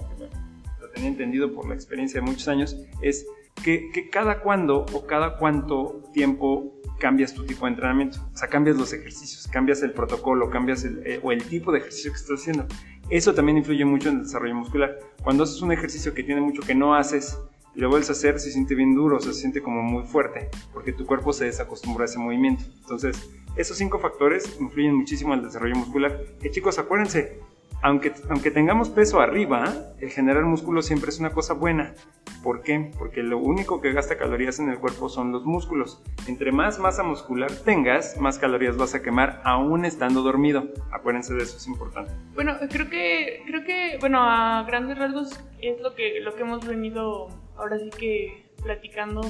lo 0.79 0.91
tenía 0.91 1.09
entendido 1.09 1.55
por 1.55 1.67
la 1.67 1.75
experiencia 1.75 2.21
de 2.21 2.27
muchos 2.27 2.49
años, 2.49 2.77
es 3.01 3.27
que, 3.63 3.91
que 3.93 4.11
cada 4.11 4.41
cuándo 4.41 4.85
o 4.93 5.07
cada 5.07 5.39
cuánto 5.39 6.03
tiempo 6.13 6.75
cambias 6.99 7.33
tu 7.35 7.45
tipo 7.45 7.65
de 7.65 7.71
entrenamiento. 7.71 8.19
O 8.33 8.37
sea, 8.37 8.49
cambias 8.49 8.77
los 8.77 8.93
ejercicios, 8.93 9.49
cambias 9.49 9.83
el 9.83 9.93
protocolo, 9.93 10.51
cambias 10.51 10.85
el, 10.85 11.07
eh, 11.07 11.21
o 11.23 11.33
el 11.33 11.43
tipo 11.45 11.73
de 11.73 11.79
ejercicio 11.79 12.13
que 12.13 12.17
estás 12.17 12.41
haciendo. 12.41 12.67
Eso 13.11 13.35
también 13.35 13.59
influye 13.59 13.85
mucho 13.85 14.09
en 14.09 14.17
el 14.17 14.23
desarrollo 14.25 14.55
muscular. 14.55 14.99
Cuando 15.23 15.45
haces 15.45 15.61
un 15.63 15.73
ejercicio 15.73 16.15
que 16.15 16.23
tiene 16.23 16.41
mucho 16.41 16.63
que 16.63 16.75
no 16.75 16.95
haces 16.95 17.39
y 17.75 17.81
lo 17.81 17.89
vuelves 17.89 18.09
a 18.09 18.13
hacer, 18.13 18.39
se 18.39 18.51
siente 18.51 18.75
bien 18.75 18.95
duro, 18.95 19.21
se 19.21 19.33
siente 19.35 19.63
como 19.63 19.83
muy 19.83 20.05
fuerte, 20.05 20.49
porque 20.73 20.93
tu 20.93 21.07
cuerpo 21.07 21.33
se 21.33 21.47
desacostumbra 21.47 22.05
a 22.05 22.07
ese 22.07 22.19
movimiento. 22.19 22.65
Entonces, 22.83 23.31
esos 23.57 23.77
cinco 23.77 23.99
factores 23.99 24.59
influyen 24.61 24.95
muchísimo 24.95 25.35
el 25.35 25.43
desarrollo 25.43 25.77
muscular. 25.77 26.21
Que 26.41 26.51
chicos, 26.51 26.79
acuérdense, 26.79 27.41
aunque, 27.83 28.13
aunque 28.31 28.51
tengamos 28.51 28.89
peso 28.89 29.21
arriba, 29.21 29.73
el 30.01 30.11
generar 30.11 30.45
músculo 30.45 30.83
siempre 30.83 31.11
es 31.11 31.21
una 31.21 31.31
cosa 31.31 31.55
buena. 31.55 31.95
¿Por 32.43 32.63
qué? 32.63 32.91
Porque 32.99 33.23
lo 33.23 33.39
único 33.39 33.81
que 33.81 33.93
gasta 33.93 34.17
calorías 34.17 34.59
en 34.59 34.71
el 34.71 34.79
cuerpo 34.79 35.09
son 35.09 35.33
los 35.33 35.45
músculos. 35.45 36.03
Entre 36.27 36.53
más 36.53 36.79
masa 36.79 37.03
muscular 37.03 37.51
tengas, 37.51 38.19
más 38.19 38.39
calorías 38.39 38.77
vas 38.77 38.95
a 38.95 39.03
quemar 39.03 39.41
aún 39.45 39.85
estando 39.85 40.23
dormido. 40.23 40.69
Acuérdense 40.93 41.35
de 41.35 41.43
eso, 41.43 41.57
es 41.57 41.67
importante. 41.67 42.13
Bueno, 42.35 42.57
creo 42.71 42.89
que, 42.89 43.43
creo 43.47 43.65
que 43.65 43.99
bueno, 44.01 44.19
a 44.21 44.63
grandes 44.65 44.99
rasgos 44.99 45.41
es 45.61 45.81
lo 45.81 45.95
que, 45.95 46.21
lo 46.21 46.35
que 46.35 46.43
hemos 46.43 46.67
venido 46.67 47.29
ahora 47.57 47.79
sí 47.79 47.91
que 47.91 48.47
platicando. 48.63 49.23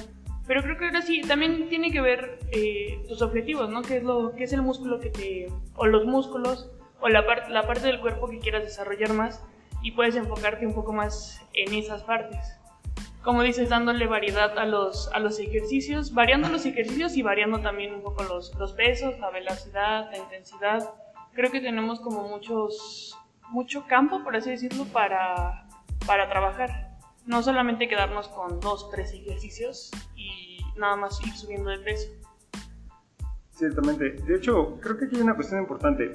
Pero 0.47 0.62
creo 0.62 0.76
que 0.76 0.85
ahora 0.85 1.02
sí, 1.02 1.23
también 1.23 1.69
tiene 1.69 1.90
que 1.90 2.00
ver 2.00 2.38
eh, 2.52 3.02
tus 3.09 3.23
objetivos, 3.23 3.71
¿no? 3.71 3.83
¿Qué 3.83 3.97
es, 3.97 4.02
lo, 4.02 4.35
qué 4.35 4.45
es 4.45 4.52
el 4.52 4.62
músculo 4.62 5.00
que 5.00 5.11
te... 5.11 5.49
o 5.75 5.87
los 5.87 6.04
músculos 6.04 6.71
o 7.00 7.09
la, 7.09 7.25
la 7.49 7.66
parte 7.66 7.87
del 7.87 8.00
cuerpo 8.00 8.28
que 8.28 8.40
quieras 8.40 8.64
desarrollar 8.64 9.12
más 9.14 9.43
y 9.83 9.93
puedes 9.93 10.16
enfocarte 10.16 10.66
un 10.66 10.75
poco 10.75 10.93
más 10.93 11.40
en 11.54 11.73
esas 11.75 12.02
partes. 12.02 12.59
Como 13.23 13.43
dices, 13.43 13.71
dándole 13.71 14.07
variedad 14.07 14.59
a 14.59 14.66
los, 14.66 15.11
a 15.14 15.19
los 15.19 15.38
ejercicios, 15.38 16.12
variando 16.12 16.50
los 16.50 16.66
ejercicios 16.66 17.16
y 17.16 17.23
variando 17.23 17.61
también 17.61 17.95
un 17.95 18.02
poco 18.02 18.23
los, 18.25 18.54
los 18.57 18.75
pesos, 18.75 19.19
la 19.19 19.31
velocidad, 19.31 20.11
la 20.11 20.19
intensidad. 20.19 20.90
Creo 21.33 21.50
que 21.50 21.62
tenemos 21.62 22.00
como 22.00 22.28
muchos, 22.28 23.19
mucho 23.49 23.87
campo, 23.87 24.23
por 24.23 24.37
así 24.37 24.50
decirlo, 24.50 24.85
para, 24.93 25.66
para 26.07 26.28
trabajar 26.28 26.84
no 27.26 27.43
solamente 27.43 27.88
quedarnos 27.88 28.28
con 28.28 28.61
dos, 28.61 28.90
tres 28.90 29.12
ejercicios 29.12 29.90
y 30.16 30.59
nada 30.76 30.97
más 30.97 31.21
ir 31.26 31.33
subiendo 31.35 31.71
de 31.71 31.78
peso. 31.78 32.09
Ciertamente. 33.52 34.11
De 34.11 34.37
hecho, 34.37 34.78
creo 34.81 34.99
que 34.99 35.04
aquí 35.04 35.16
hay 35.16 35.23
una 35.23 35.37
cuestión 35.37 35.61
importante. 35.61 36.12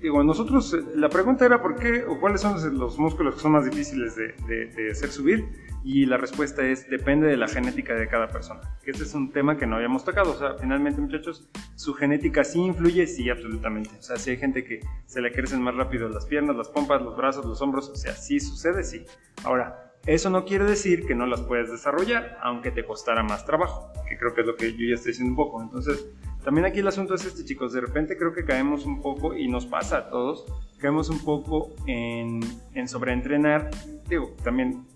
Digo, 0.00 0.24
nosotros, 0.24 0.74
eh, 0.74 0.82
la 0.96 1.08
pregunta 1.08 1.44
era 1.44 1.62
por 1.62 1.76
qué 1.76 2.04
o 2.04 2.18
cuáles 2.18 2.40
son 2.40 2.78
los 2.78 2.98
músculos 2.98 3.34
que 3.34 3.40
son 3.40 3.52
más 3.52 3.64
difíciles 3.64 4.16
de, 4.16 4.32
de, 4.74 4.90
hacer 4.90 5.10
subir 5.10 5.46
y 5.84 6.06
la 6.06 6.16
respuesta 6.16 6.62
es 6.62 6.88
depende 6.90 7.26
de 7.28 7.36
la 7.36 7.46
genética 7.46 7.94
de 7.94 8.08
cada 8.08 8.28
persona. 8.28 8.60
Ese 8.84 9.04
es 9.04 9.14
un 9.14 9.30
tema 9.30 9.56
que 9.56 9.66
no 9.66 9.76
habíamos 9.76 10.04
tocado. 10.04 10.32
O 10.32 10.36
sea, 10.36 10.54
finalmente 10.58 11.00
muchachos, 11.00 11.48
su 11.76 11.94
genética 11.94 12.42
sí 12.42 12.58
influye, 12.58 13.06
sí, 13.06 13.30
absolutamente. 13.30 13.90
O 13.98 14.02
sea, 14.02 14.16
si 14.16 14.30
hay 14.30 14.36
gente 14.38 14.64
que 14.64 14.80
se 15.06 15.20
le 15.20 15.30
crecen 15.30 15.62
más 15.62 15.76
rápido 15.76 16.08
las 16.08 16.26
piernas, 16.26 16.56
las 16.56 16.68
pompas, 16.68 17.02
los 17.02 17.16
brazos, 17.16 17.44
los 17.44 17.62
hombros, 17.62 17.88
o 17.88 17.94
sea, 17.94 18.14
sí 18.14 18.40
sucede, 18.40 18.82
sí. 18.82 19.04
Ahora, 19.44 19.89
eso 20.06 20.30
no 20.30 20.44
quiere 20.44 20.64
decir 20.64 21.06
que 21.06 21.14
no 21.14 21.26
las 21.26 21.42
puedas 21.42 21.70
desarrollar, 21.70 22.38
aunque 22.42 22.70
te 22.70 22.84
costara 22.84 23.22
más 23.22 23.44
trabajo, 23.44 23.92
que 24.08 24.16
creo 24.16 24.34
que 24.34 24.40
es 24.40 24.46
lo 24.46 24.56
que 24.56 24.72
yo 24.72 24.88
ya 24.88 24.94
estoy 24.94 25.12
diciendo 25.12 25.32
un 25.32 25.36
poco. 25.36 25.62
Entonces, 25.62 26.06
También 26.44 26.64
aquí 26.64 26.78
el 26.78 26.88
asunto 26.88 27.14
es 27.14 27.24
este, 27.26 27.44
chicos, 27.44 27.74
de 27.74 27.82
repente 27.82 28.16
creo 28.16 28.32
que 28.32 28.44
caemos 28.44 28.86
un 28.86 29.02
poco, 29.02 29.36
y 29.36 29.46
nos 29.48 29.66
pasa 29.66 29.98
a 29.98 30.08
todos, 30.08 30.46
caemos 30.78 31.10
un 31.10 31.22
poco 31.22 31.74
en, 31.86 32.40
en 32.72 32.88
sobreentrenar, 32.88 33.70
digo, 34.08 34.34
también 34.42 34.86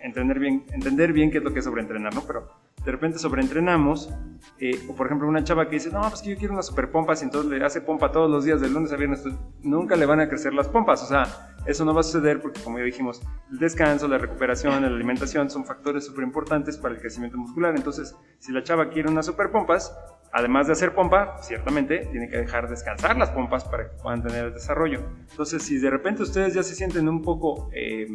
entender 0.00 0.38
bien, 0.38 0.64
entender 0.72 1.12
bien 1.12 1.30
qué 1.30 1.38
es 1.38 1.44
lo 1.44 1.52
que 1.52 1.58
es 1.58 1.64
sobreentrenar, 1.66 2.14
¿no? 2.14 2.22
Pero 2.26 2.48
de 2.82 2.90
repente 2.90 3.18
sobreentrenamos, 3.18 4.08
eh, 4.60 4.80
o 4.88 4.94
por 4.94 5.06
ejemplo 5.06 5.28
una 5.28 5.44
chava 5.44 5.68
que 5.68 5.74
dice, 5.74 5.90
no, 5.90 6.00
pues 6.08 6.22
que 6.22 6.30
yo 6.30 6.38
quiero 6.38 6.54
una 6.54 6.62
super 6.62 6.90
pompa, 6.90 7.12
y 7.20 7.24
entonces 7.24 7.50
le 7.50 7.62
hace 7.62 7.82
pompa 7.82 8.10
todos 8.10 8.30
los 8.30 8.46
días, 8.46 8.62
de 8.62 8.70
lunes 8.70 8.90
a 8.90 8.96
viernes, 8.96 9.24
nunca 9.62 9.94
le 9.94 10.06
van 10.06 10.20
a 10.20 10.28
crecer 10.28 10.54
las 10.54 10.68
pompas, 10.68 11.02
o 11.02 11.06
sea, 11.06 11.56
eso 11.68 11.84
no 11.84 11.92
va 11.92 12.00
a 12.00 12.02
suceder 12.02 12.40
porque 12.40 12.60
como 12.62 12.78
ya 12.78 12.84
dijimos, 12.84 13.22
el 13.52 13.58
descanso, 13.58 14.08
la 14.08 14.18
recuperación, 14.18 14.80
la 14.80 14.88
alimentación 14.88 15.50
son 15.50 15.66
factores 15.66 16.06
súper 16.06 16.24
importantes 16.24 16.78
para 16.78 16.94
el 16.94 17.00
crecimiento 17.00 17.36
muscular, 17.36 17.76
entonces 17.76 18.16
si 18.38 18.52
la 18.52 18.62
chava 18.62 18.88
quiere 18.88 19.10
unas 19.10 19.26
super 19.26 19.50
pompas, 19.50 19.94
además 20.32 20.66
de 20.66 20.72
hacer 20.72 20.94
pompa, 20.94 21.36
ciertamente 21.42 22.06
tiene 22.10 22.28
que 22.28 22.38
dejar 22.38 22.68
descansar 22.70 23.18
las 23.18 23.30
pompas 23.30 23.64
para 23.64 23.90
que 23.90 23.96
puedan 24.02 24.22
tener 24.22 24.46
el 24.46 24.54
desarrollo. 24.54 25.02
Entonces, 25.30 25.62
si 25.62 25.78
de 25.78 25.90
repente 25.90 26.22
ustedes 26.22 26.54
ya 26.54 26.62
se 26.62 26.74
sienten 26.74 27.08
un 27.08 27.22
poco 27.22 27.70
eh, 27.72 28.06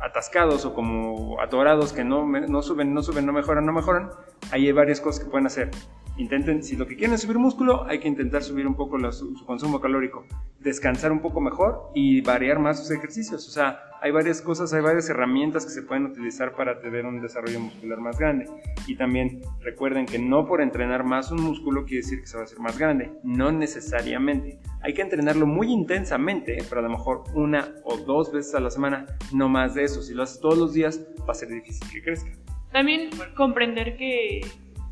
atascados 0.00 0.64
o 0.64 0.74
como 0.74 1.40
atorados 1.40 1.92
que 1.92 2.04
no, 2.04 2.26
no 2.26 2.62
suben, 2.62 2.94
no 2.94 3.02
suben, 3.02 3.26
no 3.26 3.32
mejoran, 3.32 3.66
no 3.66 3.72
mejoran, 3.72 4.10
ahí 4.50 4.66
hay 4.66 4.72
varias 4.72 5.00
cosas 5.00 5.24
que 5.24 5.30
pueden 5.30 5.46
hacer. 5.46 5.70
Intenten, 6.18 6.64
si 6.64 6.74
lo 6.74 6.84
que 6.84 6.96
quieren 6.96 7.14
es 7.14 7.22
subir 7.22 7.38
músculo, 7.38 7.84
hay 7.84 8.00
que 8.00 8.08
intentar 8.08 8.42
subir 8.42 8.66
un 8.66 8.74
poco 8.74 8.98
su, 9.12 9.34
consumo 9.46 9.80
calórico, 9.80 10.26
descansar 10.58 11.12
un 11.12 11.20
poco 11.20 11.40
mejor 11.40 11.92
y 11.94 12.22
variar 12.22 12.58
más 12.58 12.80
sus 12.80 12.90
ejercicios. 12.90 13.46
O 13.46 13.50
sea, 13.52 13.80
hay 14.02 14.10
varias 14.10 14.42
cosas, 14.42 14.72
hay 14.72 14.82
varias 14.82 15.08
herramientas 15.08 15.64
que 15.64 15.70
se 15.70 15.82
pueden 15.82 16.06
utilizar 16.06 16.56
para 16.56 16.80
tener 16.80 17.06
un 17.06 17.20
desarrollo 17.20 17.60
muscular 17.60 18.00
más 18.00 18.18
grande. 18.18 18.46
Y 18.88 18.96
también 18.96 19.42
recuerden 19.60 20.06
que 20.06 20.18
no 20.18 20.44
por 20.44 20.60
entrenar 20.60 21.04
más 21.04 21.30
un 21.30 21.40
músculo 21.40 21.84
quiere 21.84 22.02
decir 22.02 22.20
que 22.20 22.26
se 22.26 22.36
va 22.36 22.42
a 22.42 22.46
hacer 22.46 22.58
más 22.58 22.76
grande. 22.76 23.12
No 23.22 23.52
necesariamente. 23.52 24.58
Hay 24.82 24.94
que 24.94 25.02
entrenarlo 25.02 25.46
muy 25.46 25.72
intensamente, 25.72 26.58
pero 26.68 26.80
a 26.80 26.82
lo 26.82 26.90
mejor 26.90 27.22
una 27.34 27.76
o 27.84 27.96
dos 27.96 28.32
veces 28.32 28.56
a 28.56 28.60
la 28.60 28.70
semana, 28.70 29.06
no 29.32 29.48
más 29.48 29.74
de 29.74 29.84
eso. 29.84 30.02
Si 30.02 30.14
lo 30.14 30.24
haces 30.24 30.40
todos 30.40 30.58
los 30.58 30.72
días, 30.74 31.00
va 31.20 31.30
a 31.30 31.34
ser 31.34 31.48
difícil 31.48 31.88
que 31.92 32.02
crezca. 32.02 32.32
También 32.72 33.10
comprender 33.36 33.96
que 33.96 34.40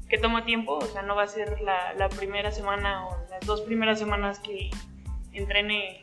que 0.09 0.19
toma 0.19 0.45
tiempo, 0.45 0.75
o 0.77 0.87
sea, 0.87 1.03
no 1.03 1.17
va 1.17 1.25
a 1.25 1.29
ser 1.29 1.61
la, 1.61 2.09
primera 2.17 2.51
semana 2.51 3.07
o 3.07 3.17
las 3.31 3.45
dos 3.45 3.63
primeras 3.63 3.99
semanas 3.99 4.39
que 4.39 4.71
entrene 5.33 6.01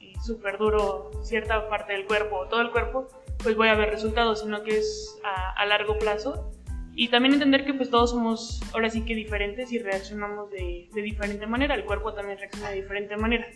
eh, 0.00 0.12
súper 0.24 0.58
duro 0.58 1.10
cierta 1.22 1.68
parte 1.68 1.92
del 1.92 2.06
cuerpo 2.06 2.36
o 2.36 2.46
todo 2.48 2.62
el 2.62 2.70
cuerpo, 2.70 3.08
pues 3.42 3.56
voy 3.56 3.68
a 3.68 3.74
ver 3.74 3.90
resultados, 3.90 4.40
sino 4.40 4.62
que 4.62 4.78
es 4.78 5.18
a, 5.24 5.64
largo 5.66 5.98
plazo. 5.98 6.50
Y 6.94 7.08
también 7.08 7.34
entender 7.34 7.64
que 7.64 7.72
pues 7.72 7.88
todos 7.88 8.10
somos 8.10 8.60
ahora 8.74 8.90
sí 8.90 9.02
que 9.02 9.14
diferentes 9.14 9.72
y 9.72 9.78
reaccionamos 9.78 10.50
de, 10.50 10.88
diferente 10.92 11.46
manera, 11.46 11.74
el 11.74 11.84
cuerpo 11.84 12.12
también 12.12 12.38
reacciona 12.38 12.70
de 12.70 12.82
diferente 12.82 13.16
manera. 13.16 13.46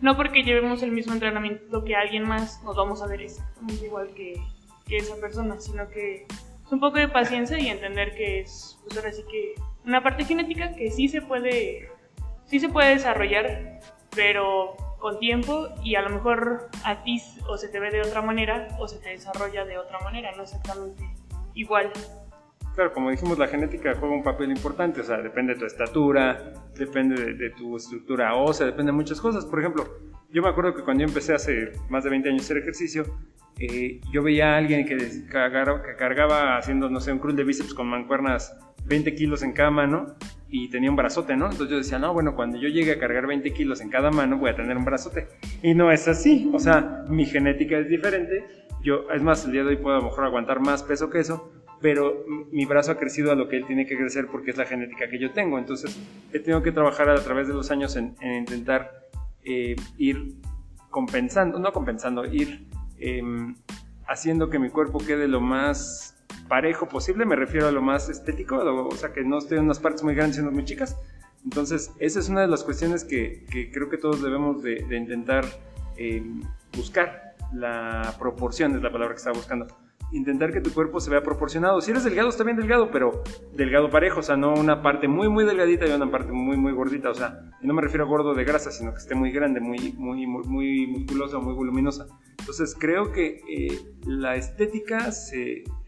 No 0.00 0.16
porque 0.16 0.44
llevemos 0.44 0.82
el 0.82 0.92
mismo 0.92 1.12
entrenamiento 1.12 1.84
que 1.84 1.96
alguien 1.96 2.22
más, 2.22 2.62
nos 2.62 2.76
vamos 2.76 3.02
a 3.02 3.06
ver 3.06 3.22
exactamente 3.22 3.86
igual 3.86 4.08
que 4.14 4.40
esa 4.88 5.16
persona, 5.16 5.58
sino 5.58 5.88
que 5.88 6.26
un 6.70 6.80
poco 6.80 6.98
de 6.98 7.08
paciencia 7.08 7.58
y 7.58 7.68
entender 7.68 8.14
que 8.14 8.40
es, 8.40 8.78
pues 8.84 8.96
ahora 8.96 9.12
sí 9.12 9.22
que 9.30 9.54
una 9.84 10.02
parte 10.02 10.24
genética 10.24 10.74
que 10.74 10.90
sí 10.90 11.08
se 11.08 11.22
puede, 11.22 11.88
sí 12.46 12.60
se 12.60 12.68
puede 12.68 12.90
desarrollar, 12.90 13.80
pero 14.14 14.76
con 14.98 15.18
tiempo 15.18 15.68
y 15.82 15.94
a 15.94 16.02
lo 16.02 16.10
mejor 16.10 16.68
a 16.84 17.02
ti 17.02 17.22
o 17.48 17.56
se 17.56 17.68
te 17.68 17.78
ve 17.78 17.90
de 17.90 18.00
otra 18.00 18.22
manera 18.22 18.68
o 18.78 18.88
se 18.88 18.98
te 18.98 19.10
desarrolla 19.10 19.64
de 19.64 19.78
otra 19.78 20.00
manera, 20.00 20.32
no 20.36 20.42
exactamente 20.42 21.04
igual. 21.54 21.92
Claro, 22.74 22.92
como 22.92 23.10
dijimos, 23.10 23.38
la 23.38 23.46
genética 23.46 23.94
juega 23.98 24.14
un 24.14 24.22
papel 24.22 24.50
importante, 24.50 25.00
o 25.00 25.04
sea, 25.04 25.18
depende 25.18 25.54
de 25.54 25.60
tu 25.60 25.66
estatura, 25.66 26.52
depende 26.74 27.14
de, 27.14 27.34
de 27.34 27.50
tu 27.50 27.76
estructura 27.76 28.34
ósea, 28.34 28.66
depende 28.66 28.92
de 28.92 28.96
muchas 28.96 29.18
cosas. 29.18 29.46
Por 29.46 29.60
ejemplo, 29.60 29.84
yo 30.32 30.42
me 30.42 30.48
acuerdo 30.48 30.74
que 30.74 30.82
cuando 30.82 31.02
yo 31.02 31.08
empecé 31.08 31.34
hace 31.34 31.72
más 31.88 32.04
de 32.04 32.10
20 32.10 32.28
años 32.28 32.42
a 32.42 32.44
hacer 32.44 32.58
ejercicio, 32.58 33.04
eh, 33.58 34.00
yo 34.12 34.22
veía 34.22 34.54
a 34.54 34.58
alguien 34.58 34.84
que, 34.84 34.96
cargaba, 35.28 36.58
haciendo, 36.58 36.90
no 36.90 37.00
sé, 37.00 37.12
un 37.12 37.18
cruce 37.18 37.36
de 37.36 37.44
bíceps 37.44 37.72
con 37.72 37.86
mancuernas 37.86 38.54
20 38.84 39.14
kilos 39.14 39.42
en 39.42 39.52
cada 39.52 39.70
mano 39.70 40.14
y 40.48 40.68
tenía 40.68 40.90
un 40.90 40.96
brazote, 40.96 41.36
¿no? 41.36 41.46
Entonces 41.46 41.70
yo 41.70 41.78
decía, 41.78 41.98
no, 41.98 42.12
bueno, 42.12 42.34
cuando 42.34 42.58
yo 42.58 42.68
llegue 42.68 42.92
a 42.92 42.98
cargar 42.98 43.26
20 43.26 43.52
kilos 43.52 43.80
en 43.80 43.88
cada 43.88 44.10
mano 44.10 44.38
voy 44.38 44.50
a 44.50 44.56
tener 44.56 44.76
un 44.76 44.84
brazote. 44.84 45.26
Y 45.62 45.74
no 45.74 45.90
es 45.90 46.06
así, 46.06 46.50
o 46.52 46.58
sea, 46.58 47.04
mi 47.08 47.26
genética 47.26 47.78
es 47.78 47.88
diferente. 47.88 48.44
Yo, 48.82 49.10
es 49.10 49.22
más, 49.22 49.44
el 49.46 49.52
día 49.52 49.62
de 49.62 49.70
hoy 49.70 49.76
puedo 49.76 49.96
a 49.96 50.00
lo 50.00 50.04
mejor 50.06 50.24
aguantar 50.24 50.60
más 50.60 50.82
peso 50.82 51.10
que 51.10 51.18
eso, 51.20 51.50
pero 51.80 52.24
mi 52.52 52.64
brazo 52.64 52.92
ha 52.92 52.98
crecido 52.98 53.32
a 53.32 53.34
lo 53.34 53.48
que 53.48 53.56
él 53.56 53.66
tiene 53.66 53.86
que 53.86 53.96
crecer 53.96 54.26
porque 54.30 54.50
es 54.50 54.56
la 54.56 54.66
genética 54.66 55.08
que 55.08 55.18
yo 55.18 55.32
tengo. 55.32 55.58
Entonces 55.58 55.98
he 56.32 56.38
tenido 56.40 56.62
que 56.62 56.72
trabajar 56.72 57.08
a 57.08 57.16
través 57.16 57.48
de 57.48 57.54
los 57.54 57.70
años 57.70 57.96
en, 57.96 58.14
intentar 58.22 59.05
eh, 59.46 59.76
ir 59.96 60.34
compensando, 60.90 61.58
no 61.58 61.72
compensando, 61.72 62.24
ir 62.24 62.66
Em, 62.98 63.54
haciendo 64.06 64.48
que 64.50 64.58
mi 64.58 64.70
cuerpo 64.70 64.98
quede 64.98 65.28
lo 65.28 65.40
más 65.40 66.16
parejo 66.48 66.88
posible, 66.88 67.26
me 67.26 67.36
refiero 67.36 67.66
a 67.68 67.72
lo 67.72 67.82
más 67.82 68.08
estético, 68.08 68.56
o 68.58 68.96
sea, 68.96 69.12
que 69.12 69.24
no 69.24 69.38
esté 69.38 69.56
en 69.56 69.64
unas 69.64 69.80
partes 69.80 70.02
muy 70.04 70.14
grandes 70.14 70.38
y 70.38 70.40
unas 70.40 70.54
muy 70.54 70.64
chicas. 70.64 70.96
Entonces, 71.44 71.92
esa 71.98 72.20
es 72.20 72.28
una 72.28 72.42
de 72.42 72.48
las 72.48 72.64
cuestiones 72.64 73.04
que, 73.04 73.44
creo 73.72 73.88
que 73.88 73.98
todos 73.98 74.22
debemos 74.22 74.62
de, 74.62 74.84
intentar 74.96 75.44
em, 75.96 76.42
buscar. 76.76 77.34
La 77.52 78.14
proporción 78.18 78.74
es 78.74 78.82
la 78.82 78.90
palabra 78.90 79.14
que 79.14 79.18
estaba 79.18 79.36
buscando 79.36 79.68
intentar 80.12 80.52
que 80.52 80.60
tu 80.60 80.72
cuerpo 80.72 81.00
se 81.00 81.10
vea 81.10 81.22
proporcionado. 81.22 81.80
Si 81.80 81.90
eres 81.90 82.04
delgado, 82.04 82.28
está 82.28 82.44
bien 82.44 82.56
delgado, 82.56 82.90
pero 82.90 83.22
delgado 83.54 83.90
parejo, 83.90 84.20
o 84.20 84.22
sea, 84.22 84.36
no 84.36 84.54
una 84.54 84.82
parte 84.82 85.08
muy, 85.08 85.28
muy 85.28 85.44
delgadita 85.44 85.86
y 85.86 85.90
una 85.90 86.10
parte 86.10 86.32
muy, 86.32 86.56
muy 86.56 86.72
gordita, 86.72 87.10
o 87.10 87.14
sea, 87.14 87.40
no 87.62 87.74
me 87.74 87.82
refiero 87.82 88.04
a 88.04 88.08
gordo 88.08 88.34
de 88.34 88.44
grasa, 88.44 88.70
sino 88.70 88.92
que 88.92 88.98
esté 88.98 89.14
muy 89.14 89.30
grande, 89.32 89.60
muy, 89.60 89.92
muy, 89.96 90.26
muy, 90.26 90.86
musculosa, 90.86 91.38
muy 91.38 91.54
voluminosa. 91.54 92.06
Entonces, 92.38 92.76
creo 92.78 93.12
que 93.12 93.40
eh, 93.48 93.78
la 94.06 94.36
estética, 94.36 95.10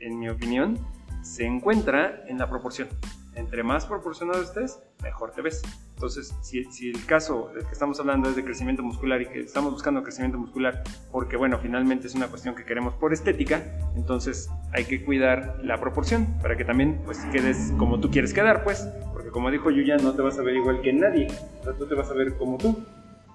en 0.00 0.18
mi 0.18 0.28
opinión, 0.28 0.78
se 1.22 1.44
encuentra 1.44 2.24
en 2.26 2.38
la 2.38 2.48
proporción. 2.48 2.88
Entre 3.38 3.62
más 3.62 3.86
proporcionado 3.86 4.42
estés, 4.42 4.80
mejor 5.02 5.30
te 5.30 5.42
ves. 5.42 5.62
Entonces, 5.94 6.34
si, 6.42 6.64
si, 6.64 6.90
el 6.90 7.06
caso 7.06 7.50
del 7.54 7.64
que 7.64 7.72
estamos 7.72 7.98
hablando 8.00 8.28
es 8.28 8.36
de 8.36 8.44
crecimiento 8.44 8.82
muscular 8.82 9.22
y 9.22 9.26
que 9.26 9.40
estamos 9.40 9.72
buscando 9.72 10.02
crecimiento 10.02 10.38
muscular 10.38 10.82
porque, 11.12 11.36
bueno, 11.36 11.58
finalmente 11.58 12.08
es 12.08 12.14
una 12.14 12.26
cuestión 12.26 12.56
que 12.56 12.64
queremos 12.64 12.94
por 12.94 13.12
estética, 13.12 13.62
entonces 13.96 14.50
hay 14.72 14.84
que 14.84 15.04
cuidar 15.04 15.60
la 15.62 15.78
proporción 15.78 16.26
para 16.42 16.56
que 16.56 16.64
también 16.64 17.00
pues 17.04 17.18
quedes 17.32 17.72
como 17.78 18.00
tú 18.00 18.10
quieres 18.10 18.34
quedar, 18.34 18.64
pues, 18.64 18.88
porque 19.12 19.30
como 19.30 19.50
dijo 19.50 19.70
Yuya, 19.70 19.96
no 19.96 20.14
te 20.14 20.22
vas 20.22 20.38
a 20.38 20.42
ver 20.42 20.56
igual 20.56 20.80
que 20.82 20.92
nadie, 20.92 21.28
o 21.60 21.64
sea, 21.64 21.72
tú 21.74 21.86
te 21.86 21.94
vas 21.94 22.10
a 22.10 22.14
ver 22.14 22.36
como 22.36 22.58
tú, 22.58 22.84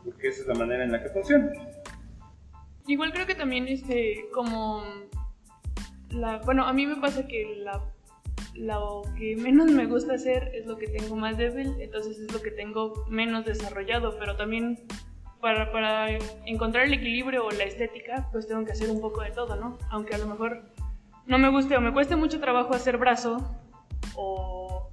porque 0.04 0.28
esa 0.28 0.42
es 0.42 0.48
la 0.48 0.56
manera 0.56 0.84
en 0.84 0.92
la 0.92 1.02
que 1.02 1.10
funciona. 1.10 1.50
Igual 2.88 3.14
creo 3.14 3.26
que 3.26 3.36
también, 3.36 3.68
este, 3.70 4.26
como, 4.34 4.84
la, 6.10 6.40
bueno, 6.40 6.66
a 6.66 6.74
mí 6.74 6.86
me 6.86 6.98
pasa 6.98 7.26
que 7.28 7.56
la 7.58 7.82
lo 8.56 9.04
que 9.18 9.36
menos 9.36 9.72
me 9.72 9.86
gusta 9.86 10.14
hacer 10.14 10.52
es 10.54 10.66
lo 10.66 10.78
que 10.78 10.88
tengo 10.88 11.16
más 11.16 11.38
débil, 11.38 11.76
entonces 11.80 12.20
es 12.20 12.32
lo 12.32 12.42
que 12.42 12.52
tengo 12.52 13.06
menos 13.10 13.46
desarrollado, 13.46 14.18
pero 14.20 14.36
también 14.36 14.80
para, 15.42 15.72
para, 15.72 16.10
encontrar 16.46 16.86
el 16.86 16.94
equilibrio 16.94 17.46
o 17.46 17.52
la 17.52 17.64
estética, 17.64 18.30
pues 18.32 18.48
tengo 18.48 18.64
que 18.64 18.72
hacer 18.72 18.90
un 18.90 19.02
poco 19.02 19.22
de 19.22 19.32
todo, 19.32 19.56
¿no? 19.56 19.78
Aunque 19.90 20.16
a 20.16 20.18
lo 20.18 20.28
mejor 20.28 20.64
no 21.26 21.38
me 21.38 21.50
guste 21.50 21.76
o 21.76 21.82
me 21.82 21.94
cueste 21.94 22.16
mucho 22.16 22.40
trabajo 22.40 22.74
hacer 22.74 22.98
brazo 22.98 23.38
o 24.16 24.90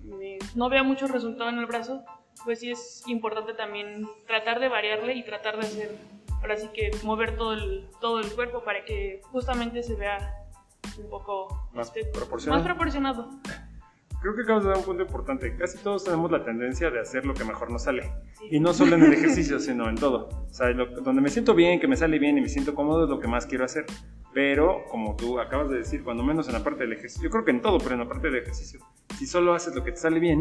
no 0.55 0.69
vea 0.69 0.83
mucho 0.83 1.07
resultado 1.07 1.51
en 1.51 1.59
el 1.59 1.67
brazo, 1.67 2.05
pues 2.45 2.61
sí 2.61 2.71
es 2.71 3.03
importante 3.07 3.55
también 3.55 4.07
tratar 4.27 4.61
de 4.61 4.69
variarle 4.69 5.15
y 5.15 5.25
tratar 5.25 5.57
de 5.57 5.67
hacer, 5.67 5.97
ahora 6.41 6.57
sí 6.57 6.69
que 6.73 6.91
mover 7.03 7.37
todo 7.37 7.53
el, 7.55 7.87
todo 8.01 8.21
el 8.21 8.33
cuerpo 8.33 8.63
para 8.65 8.85
que 8.85 9.21
justamente 9.31 9.83
se 9.83 9.95
vea 9.95 10.40
un 10.99 11.11
poco 11.11 11.71
más, 11.75 11.89
este, 11.89 12.11
proporcionado. 12.11 12.63
más 12.63 12.69
proporcionado. 12.69 13.31
Creo 14.21 14.37
que 14.37 14.43
acabas 14.43 14.65
de 14.65 14.69
dar 14.71 14.79
un 14.79 14.85
punto 14.85 15.03
importante. 15.03 15.57
Casi 15.57 15.79
todos 15.79 16.05
tenemos 16.05 16.31
la 16.31 16.45
tendencia 16.45 16.91
de 16.91 17.01
hacer 17.01 17.25
lo 17.25 17.33
que 17.33 17.43
mejor 17.45 17.71
nos 17.71 17.85
sale. 17.85 18.13
Y 18.51 18.61
no 18.61 18.75
solo 18.75 18.97
en 18.97 19.05
el 19.05 19.13
ejercicio, 19.15 19.59
sino 19.61 19.89
en 19.89 19.97
todo. 19.97 20.29
O 20.29 20.53
sea, 20.53 20.73
donde 20.75 21.23
me 21.23 21.31
siento 21.31 21.55
bien, 21.55 21.81
que 21.81 21.89
me 21.89 21.97
sale 21.97 22.19
bien 22.19 22.37
y 22.37 22.43
me 22.43 22.49
siento 22.49 22.75
cómodo 22.75 23.05
es 23.05 23.11
lo 23.11 23.19
que 23.19 23.29
más 23.29 23.47
quiero 23.47 23.65
hacer. 23.65 23.87
Pero, 24.35 24.85
como 24.91 25.17
tú 25.17 25.41
acabas 25.41 25.71
de 25.71 25.79
decir, 25.79 26.05
cuando 26.05 26.23
menos 26.23 26.47
en 26.49 26.53
la 26.53 26.63
parte 26.63 26.85
del 26.85 26.93
ejercicio, 26.93 27.25
yo 27.25 27.31
creo 27.31 27.45
que 27.45 27.51
en 27.51 27.63
todo, 27.63 27.79
pero 27.79 27.95
en 27.95 28.01
la 28.01 28.09
parte 28.09 28.29
del 28.29 28.43
ejercicio, 28.43 28.81
si 29.19 29.27
solo 29.27 29.55
haces 29.55 29.75
lo 29.75 29.83
que 29.83 29.93
te 29.93 29.97
sale 29.97 30.21
bien, 30.21 30.39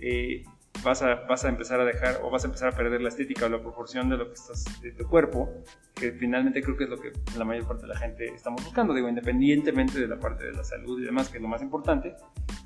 eh, 0.00 0.44
vas 0.82 1.02
a, 1.02 1.14
vas 1.26 1.44
a 1.44 1.48
empezar 1.48 1.80
a 1.80 1.84
dejar 1.84 2.20
o 2.22 2.30
vas 2.30 2.44
a 2.44 2.46
empezar 2.46 2.72
a 2.72 2.76
perder 2.76 3.00
la 3.00 3.08
estética 3.08 3.46
o 3.46 3.48
la 3.48 3.60
proporción 3.60 4.08
de 4.08 4.16
lo 4.16 4.28
que 4.28 4.34
estás, 4.34 4.64
de 4.82 4.92
tu 4.92 5.06
cuerpo, 5.08 5.50
que 5.94 6.12
finalmente 6.12 6.62
creo 6.62 6.76
que 6.76 6.84
es 6.84 6.90
lo 6.90 6.98
que 6.98 7.12
la 7.36 7.44
mayor 7.44 7.66
parte 7.66 7.82
de 7.82 7.88
la 7.88 7.98
gente 7.98 8.26
estamos 8.26 8.64
buscando, 8.64 8.94
digo, 8.94 9.08
independientemente 9.08 10.00
de 10.00 10.08
la 10.08 10.18
parte 10.18 10.44
de 10.44 10.52
la 10.52 10.64
salud 10.64 11.00
y 11.00 11.04
demás, 11.04 11.28
que 11.28 11.38
es 11.38 11.42
lo 11.42 11.48
más 11.48 11.62
importante, 11.62 12.14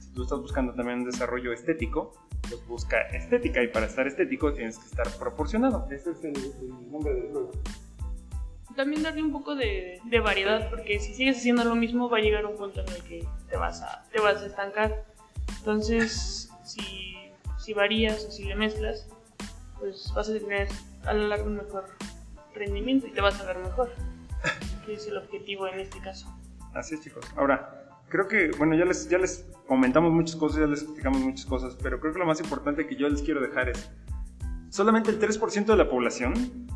si 0.01 0.13
tú 0.13 0.23
estás 0.23 0.41
buscando 0.41 0.75
también 0.75 1.01
un 1.01 1.05
desarrollo 1.05 1.53
estético, 1.53 2.13
pues 2.49 2.67
busca 2.67 3.01
estética 3.09 3.63
y 3.63 3.69
para 3.69 3.87
estar 3.87 4.07
estético 4.07 4.53
tienes 4.53 4.79
que 4.79 4.87
estar 4.87 5.09
proporcionado. 5.19 5.87
Ese 5.91 6.13
es 6.13 6.25
el, 6.25 6.33
nombre 6.91 7.15
del 7.15 7.31
juego. 7.31 7.51
También 8.75 9.03
darle 9.03 9.23
un 9.23 9.33
poco 9.33 9.57
de, 9.57 10.01
de, 10.05 10.21
variedad, 10.21 10.71
porque 10.71 11.01
si 11.01 11.13
sigues 11.13 11.39
haciendo 11.39 11.65
lo 11.65 11.75
mismo 11.75 12.09
va 12.09 12.19
a 12.19 12.21
llegar 12.21 12.47
un 12.47 12.55
punto 12.55 12.81
en 12.81 12.89
el 12.89 13.03
que 13.03 13.27
te 13.49 13.57
vas 13.57 13.83
a, 13.83 14.05
te 14.13 14.21
vas 14.21 14.41
a 14.41 14.47
estancar. 14.47 15.05
Entonces, 15.59 16.49
si 16.63 17.18
si 17.69 17.75
varías 17.75 18.25
o 18.25 18.31
si 18.31 18.45
le 18.45 18.57
mezclas, 18.57 19.07
pues 19.79 20.11
vas 20.15 20.27
a 20.31 20.33
tener 20.33 20.69
a 21.05 21.13
lo 21.13 21.29
largo 21.29 21.49
un 21.49 21.57
mejor 21.57 21.85
rendimiento 22.55 23.07
y 23.07 23.11
te 23.11 23.21
vas 23.21 23.39
a 23.43 23.45
ver 23.45 23.59
mejor, 23.59 23.91
que 24.87 24.95
es 24.95 25.07
el 25.07 25.19
objetivo 25.19 25.69
en 25.69 25.81
este 25.81 26.01
caso. 26.01 26.35
Así 26.73 26.95
es, 26.95 27.03
chicos. 27.03 27.27
Ahora, 27.37 28.01
creo 28.09 28.27
que, 28.27 28.53
bueno, 28.57 28.75
ya 28.75 28.87
les, 28.87 29.07
ya 29.11 29.19
les 29.19 29.47
comentamos 29.67 30.11
muchas 30.15 30.37
cosas, 30.37 30.61
ya 30.61 30.67
les 30.67 30.83
explicamos 30.83 31.21
muchas 31.21 31.45
cosas, 31.45 31.77
pero 31.83 32.01
creo 32.01 32.15
que 32.15 32.19
lo 32.19 32.25
más 32.25 32.41
importante 32.41 32.87
que 32.87 32.97
yo 32.97 33.07
les 33.07 33.21
quiero 33.21 33.43
dejar 33.43 33.69
es, 33.69 33.91
solamente 34.71 35.11
el 35.11 35.21
3% 35.21 35.67
de 35.67 35.77
la 35.77 35.91
población, 35.91 36.69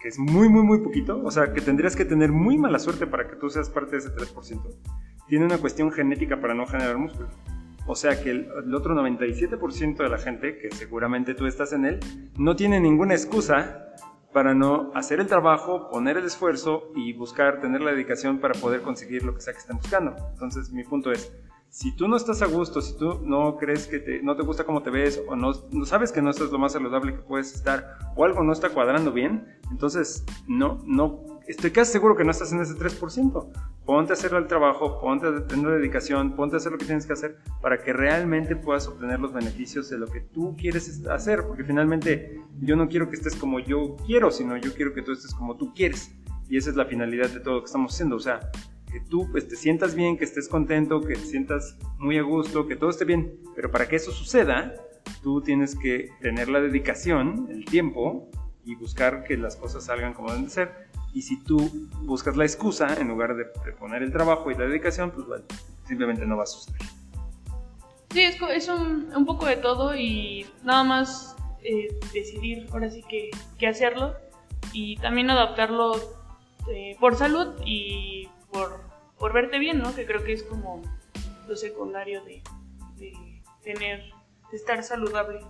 que 0.00 0.06
es 0.06 0.16
muy, 0.16 0.48
muy, 0.48 0.62
muy 0.62 0.78
poquito, 0.78 1.20
o 1.24 1.30
sea, 1.32 1.52
que 1.52 1.60
tendrías 1.60 1.96
que 1.96 2.04
tener 2.04 2.30
muy 2.30 2.56
mala 2.56 2.78
suerte 2.78 3.04
para 3.08 3.26
que 3.26 3.34
tú 3.34 3.50
seas 3.50 3.68
parte 3.68 3.96
de 3.96 3.98
ese 3.98 4.10
3%, 4.10 4.62
tiene 5.26 5.44
una 5.44 5.58
cuestión 5.58 5.90
genética 5.90 6.40
para 6.40 6.54
no 6.54 6.68
generar 6.68 6.98
músculo. 6.98 7.28
O 7.90 7.96
sea 7.96 8.22
que 8.22 8.30
el, 8.30 8.48
el 8.64 8.72
otro 8.72 8.94
97% 8.94 9.96
de 9.96 10.08
la 10.08 10.18
gente, 10.18 10.58
que 10.58 10.70
seguramente 10.70 11.34
tú 11.34 11.46
estás 11.46 11.72
en 11.72 11.84
él, 11.84 11.98
no 12.38 12.54
tiene 12.54 12.78
ninguna 12.78 13.14
excusa 13.14 13.88
para 14.32 14.54
no 14.54 14.92
hacer 14.94 15.18
el 15.18 15.26
trabajo, 15.26 15.90
poner 15.90 16.16
el 16.16 16.24
esfuerzo 16.24 16.92
y 16.94 17.12
buscar, 17.14 17.60
tener 17.60 17.80
la 17.80 17.90
dedicación 17.90 18.38
para 18.38 18.54
poder 18.54 18.82
conseguir 18.82 19.24
lo 19.24 19.34
que 19.34 19.40
sea 19.40 19.54
que 19.54 19.58
estén 19.58 19.78
buscando. 19.78 20.14
Entonces, 20.30 20.70
mi 20.70 20.84
punto 20.84 21.10
es, 21.10 21.32
si 21.68 21.90
tú 21.96 22.06
no 22.06 22.16
estás 22.16 22.42
a 22.42 22.46
gusto, 22.46 22.80
si 22.80 22.96
tú 22.96 23.22
no 23.24 23.56
crees 23.56 23.88
que 23.88 23.98
te, 23.98 24.22
no 24.22 24.36
te 24.36 24.44
gusta 24.44 24.62
cómo 24.62 24.84
te 24.84 24.90
ves 24.90 25.20
o 25.28 25.34
no, 25.34 25.50
no 25.72 25.84
sabes 25.84 26.12
que 26.12 26.22
no 26.22 26.30
estás 26.30 26.52
lo 26.52 26.60
más 26.60 26.74
saludable 26.74 27.16
que 27.16 27.22
puedes 27.22 27.52
estar 27.52 27.98
o 28.14 28.24
algo 28.24 28.44
no 28.44 28.52
está 28.52 28.68
cuadrando 28.68 29.10
bien, 29.10 29.48
entonces 29.72 30.24
no, 30.46 30.80
no, 30.84 31.24
estoy 31.46 31.70
casi 31.70 31.92
seguro 31.92 32.16
que 32.16 32.24
no 32.24 32.30
estás 32.30 32.52
en 32.52 32.60
ese 32.60 32.74
3%. 32.74 33.48
Ponte 33.84 34.12
a 34.12 34.14
hacer 34.14 34.32
el 34.34 34.46
trabajo, 34.46 35.00
ponte 35.00 35.26
a 35.26 35.46
tener 35.46 35.72
dedicación, 35.72 36.36
ponte 36.36 36.56
a 36.56 36.58
hacer 36.58 36.72
lo 36.72 36.78
que 36.78 36.84
tienes 36.84 37.06
que 37.06 37.12
hacer 37.12 37.38
para 37.60 37.82
que 37.82 37.92
realmente 37.92 38.56
puedas 38.56 38.86
obtener 38.86 39.18
los 39.18 39.32
beneficios 39.32 39.90
de 39.90 39.98
lo 39.98 40.06
que 40.06 40.20
tú 40.20 40.56
quieres 40.56 41.04
hacer, 41.06 41.44
porque 41.46 41.64
finalmente 41.64 42.40
yo 42.60 42.76
no 42.76 42.88
quiero 42.88 43.08
que 43.08 43.16
estés 43.16 43.34
como 43.34 43.58
yo 43.58 43.96
quiero, 44.06 44.30
sino 44.30 44.56
yo 44.56 44.72
quiero 44.74 44.92
que 44.94 45.02
tú 45.02 45.12
estés 45.12 45.34
como 45.34 45.56
tú 45.56 45.72
quieres. 45.74 46.12
Y 46.48 46.56
esa 46.56 46.70
es 46.70 46.76
la 46.76 46.84
finalidad 46.84 47.30
de 47.30 47.40
todo 47.40 47.54
lo 47.54 47.60
que 47.60 47.66
estamos 47.66 47.94
haciendo. 47.94 48.16
O 48.16 48.20
sea, 48.20 48.40
que 48.90 49.00
tú 49.00 49.28
pues, 49.30 49.48
te 49.48 49.56
sientas 49.56 49.94
bien, 49.94 50.18
que 50.18 50.24
estés 50.24 50.48
contento, 50.48 51.00
que 51.00 51.14
te 51.14 51.24
sientas 51.24 51.76
muy 51.98 52.18
a 52.18 52.22
gusto, 52.22 52.66
que 52.66 52.76
todo 52.76 52.90
esté 52.90 53.04
bien. 53.04 53.38
Pero 53.54 53.70
para 53.70 53.88
que 53.88 53.96
eso 53.96 54.10
suceda, 54.10 54.74
tú 55.22 55.40
tienes 55.40 55.76
que 55.76 56.10
tener 56.20 56.48
la 56.48 56.60
dedicación, 56.60 57.48
el 57.50 57.64
tiempo 57.64 58.28
y 58.64 58.74
buscar 58.74 59.24
que 59.24 59.36
las 59.36 59.56
cosas 59.56 59.84
salgan 59.84 60.12
como 60.12 60.28
deben 60.28 60.44
de 60.44 60.50
ser. 60.50 60.89
Y 61.12 61.22
si 61.22 61.42
tú 61.42 61.70
buscas 62.02 62.36
la 62.36 62.44
excusa 62.44 62.94
en 62.94 63.08
lugar 63.08 63.34
de, 63.34 63.44
de 63.64 63.72
poner 63.72 64.02
el 64.02 64.12
trabajo 64.12 64.50
y 64.50 64.54
la 64.54 64.64
dedicación, 64.64 65.10
pues 65.10 65.26
bueno, 65.26 65.44
simplemente 65.86 66.24
no 66.24 66.36
va 66.36 66.44
a 66.44 66.46
suceder. 66.46 66.80
Sí, 68.10 68.22
es, 68.22 68.36
es 68.50 68.68
un, 68.68 69.12
un, 69.14 69.24
poco 69.24 69.46
de 69.46 69.56
todo 69.56 69.94
y 69.94 70.44
nada 70.64 70.82
más 70.82 71.36
eh, 71.62 71.96
decidir 72.12 72.66
ahora 72.72 72.90
sí 72.90 73.04
que, 73.08 73.30
que, 73.56 73.68
hacerlo 73.68 74.16
y 74.72 74.96
también 74.96 75.30
adaptarlo 75.30 75.94
eh, 76.72 76.96
por 76.98 77.14
salud 77.14 77.54
y 77.64 78.28
por, 78.52 78.80
por 79.16 79.32
verte 79.32 79.60
bien, 79.60 79.78
¿no? 79.78 79.94
Que 79.94 80.06
creo 80.06 80.24
que 80.24 80.32
es 80.32 80.42
como 80.42 80.82
lo 81.46 81.54
secundario 81.54 82.24
de, 82.24 82.42
de 82.96 83.12
tener, 83.62 84.10
de 84.50 84.56
estar 84.56 84.82
saludable. 84.82 85.40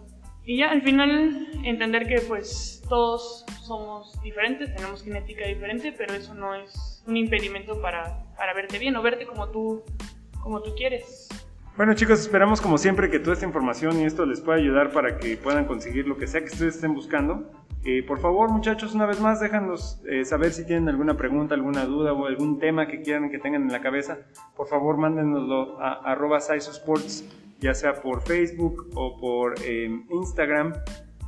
Y 0.44 0.56
ya 0.59 0.70
al 0.70 0.82
final 0.82 1.49
entender 1.64 2.06
que 2.06 2.20
pues 2.20 2.82
todos 2.88 3.44
somos 3.62 4.20
diferentes, 4.23 4.75
tenemos 4.75 5.02
genética 5.02 5.47
diferente, 5.47 5.94
pero 5.97 6.14
eso 6.14 6.35
no 6.35 6.54
es 6.54 7.04
un 7.06 7.16
impedimento 7.16 7.80
para, 7.80 8.25
para 8.37 8.54
verte 8.54 8.78
bien 8.78 8.97
o 8.97 9.02
verte 9.02 9.26
como 9.26 9.49
tú, 9.49 9.82
como 10.42 10.62
tú 10.62 10.75
quieres. 10.75 11.28
Bueno 11.76 11.94
chicos, 11.94 12.20
esperamos 12.20 12.61
como 12.61 12.78
siempre 12.78 13.11
que 13.11 13.18
toda 13.18 13.34
esta 13.34 13.47
información 13.47 14.00
y 14.00 14.04
esto 14.04 14.26
les 14.26 14.41
pueda 14.41 14.58
ayudar 14.58 14.91
para 14.93 15.19
que 15.19 15.36
puedan 15.36 15.67
conseguir 15.67 16.06
lo 16.06 16.19
que 16.19 16.26
sea 16.26 16.41
que 16.41 16.49
ustedes 16.49 16.75
estén 16.75 16.95
buscando. 16.95 17.50
Eh, 17.84 18.02
por 18.02 18.21
favor 18.21 18.50
muchachos, 18.50 18.95
una 18.95 19.06
vez 19.06 19.21
más 19.21 19.41
déjanos 19.41 20.02
eh, 20.06 20.25
saber 20.25 20.52
si 20.52 20.67
tienen 20.67 20.88
alguna 20.88 21.17
pregunta, 21.17 21.54
alguna 21.54 21.86
duda 21.86 22.12
o 22.12 22.26
algún 22.26 22.58
tema 22.58 22.86
que 22.86 23.00
quieran 23.00 23.30
que 23.30 23.38
tengan 23.38 23.62
en 23.62 23.73
la 23.73 23.80
cabeza. 23.80 24.19
Por 24.56 24.69
favor 24.69 24.99
mándenoslo 24.99 25.80
a 25.80 25.93
arroba 26.10 26.41
ya 27.60 27.75
sea 27.75 27.94
por 28.00 28.23
Facebook 28.23 28.90
o 28.94 29.16
por 29.18 29.54
eh, 29.64 29.90
Instagram 30.10 30.73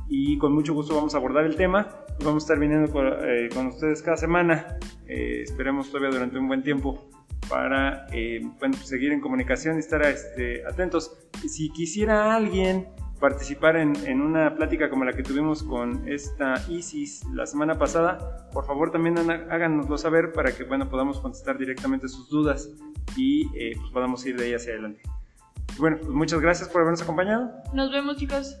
y 0.07 0.37
con 0.37 0.53
mucho 0.53 0.73
gusto 0.73 0.95
vamos 0.95 1.15
a 1.15 1.17
abordar 1.17 1.45
el 1.45 1.55
tema. 1.55 1.89
Vamos 2.23 2.43
a 2.43 2.45
estar 2.45 2.59
viniendo 2.59 2.91
con, 2.91 3.07
eh, 3.07 3.49
con 3.53 3.67
ustedes 3.67 4.01
cada 4.01 4.17
semana. 4.17 4.77
Eh, 5.07 5.41
esperemos 5.43 5.89
todavía 5.89 6.11
durante 6.11 6.37
un 6.37 6.47
buen 6.47 6.63
tiempo 6.63 7.09
para 7.49 8.07
eh, 8.11 8.41
bueno, 8.59 8.75
pues 8.75 8.87
seguir 8.87 9.11
en 9.11 9.21
comunicación 9.21 9.77
y 9.77 9.79
estar 9.79 10.01
este, 10.03 10.65
atentos. 10.65 11.17
Si 11.47 11.69
quisiera 11.69 12.35
alguien 12.35 12.87
participar 13.19 13.77
en, 13.77 13.95
en, 14.05 14.21
una 14.21 14.53
plática 14.55 14.89
como 14.89 15.05
la 15.05 15.13
que 15.13 15.23
tuvimos 15.23 15.63
con 15.63 16.07
esta 16.09 16.55
Isis 16.69 17.23
la 17.33 17.45
semana 17.45 17.77
pasada, 17.77 18.49
por 18.51 18.65
favor 18.65 18.91
también 18.91 19.17
háganoslo 19.17 19.97
saber 19.97 20.33
para 20.33 20.51
que 20.51 20.63
bueno, 20.63 20.89
podamos 20.89 21.19
contestar 21.19 21.57
directamente 21.57 22.09
sus 22.09 22.29
dudas 22.29 22.69
y 23.15 23.47
eh, 23.57 23.75
pues 23.77 23.91
podamos 23.91 24.25
ir 24.25 24.37
de 24.37 24.45
ahí 24.45 24.53
hacia 24.53 24.73
adelante. 24.73 25.01
Bueno, 25.77 25.97
muchas 26.09 26.39
gracias 26.39 26.69
por 26.69 26.81
habernos 26.81 27.01
acompañado. 27.01 27.51
Nos 27.73 27.91
vemos 27.91 28.17
chicos. 28.17 28.57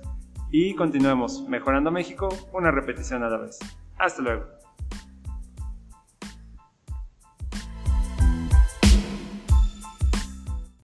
Y 0.51 0.75
continuemos 0.75 1.47
mejorando 1.47 1.91
México 1.91 2.29
una 2.53 2.71
repetición 2.71 3.23
a 3.23 3.29
la 3.29 3.37
vez. 3.37 3.59
Hasta 3.97 4.21
luego. 4.21 4.45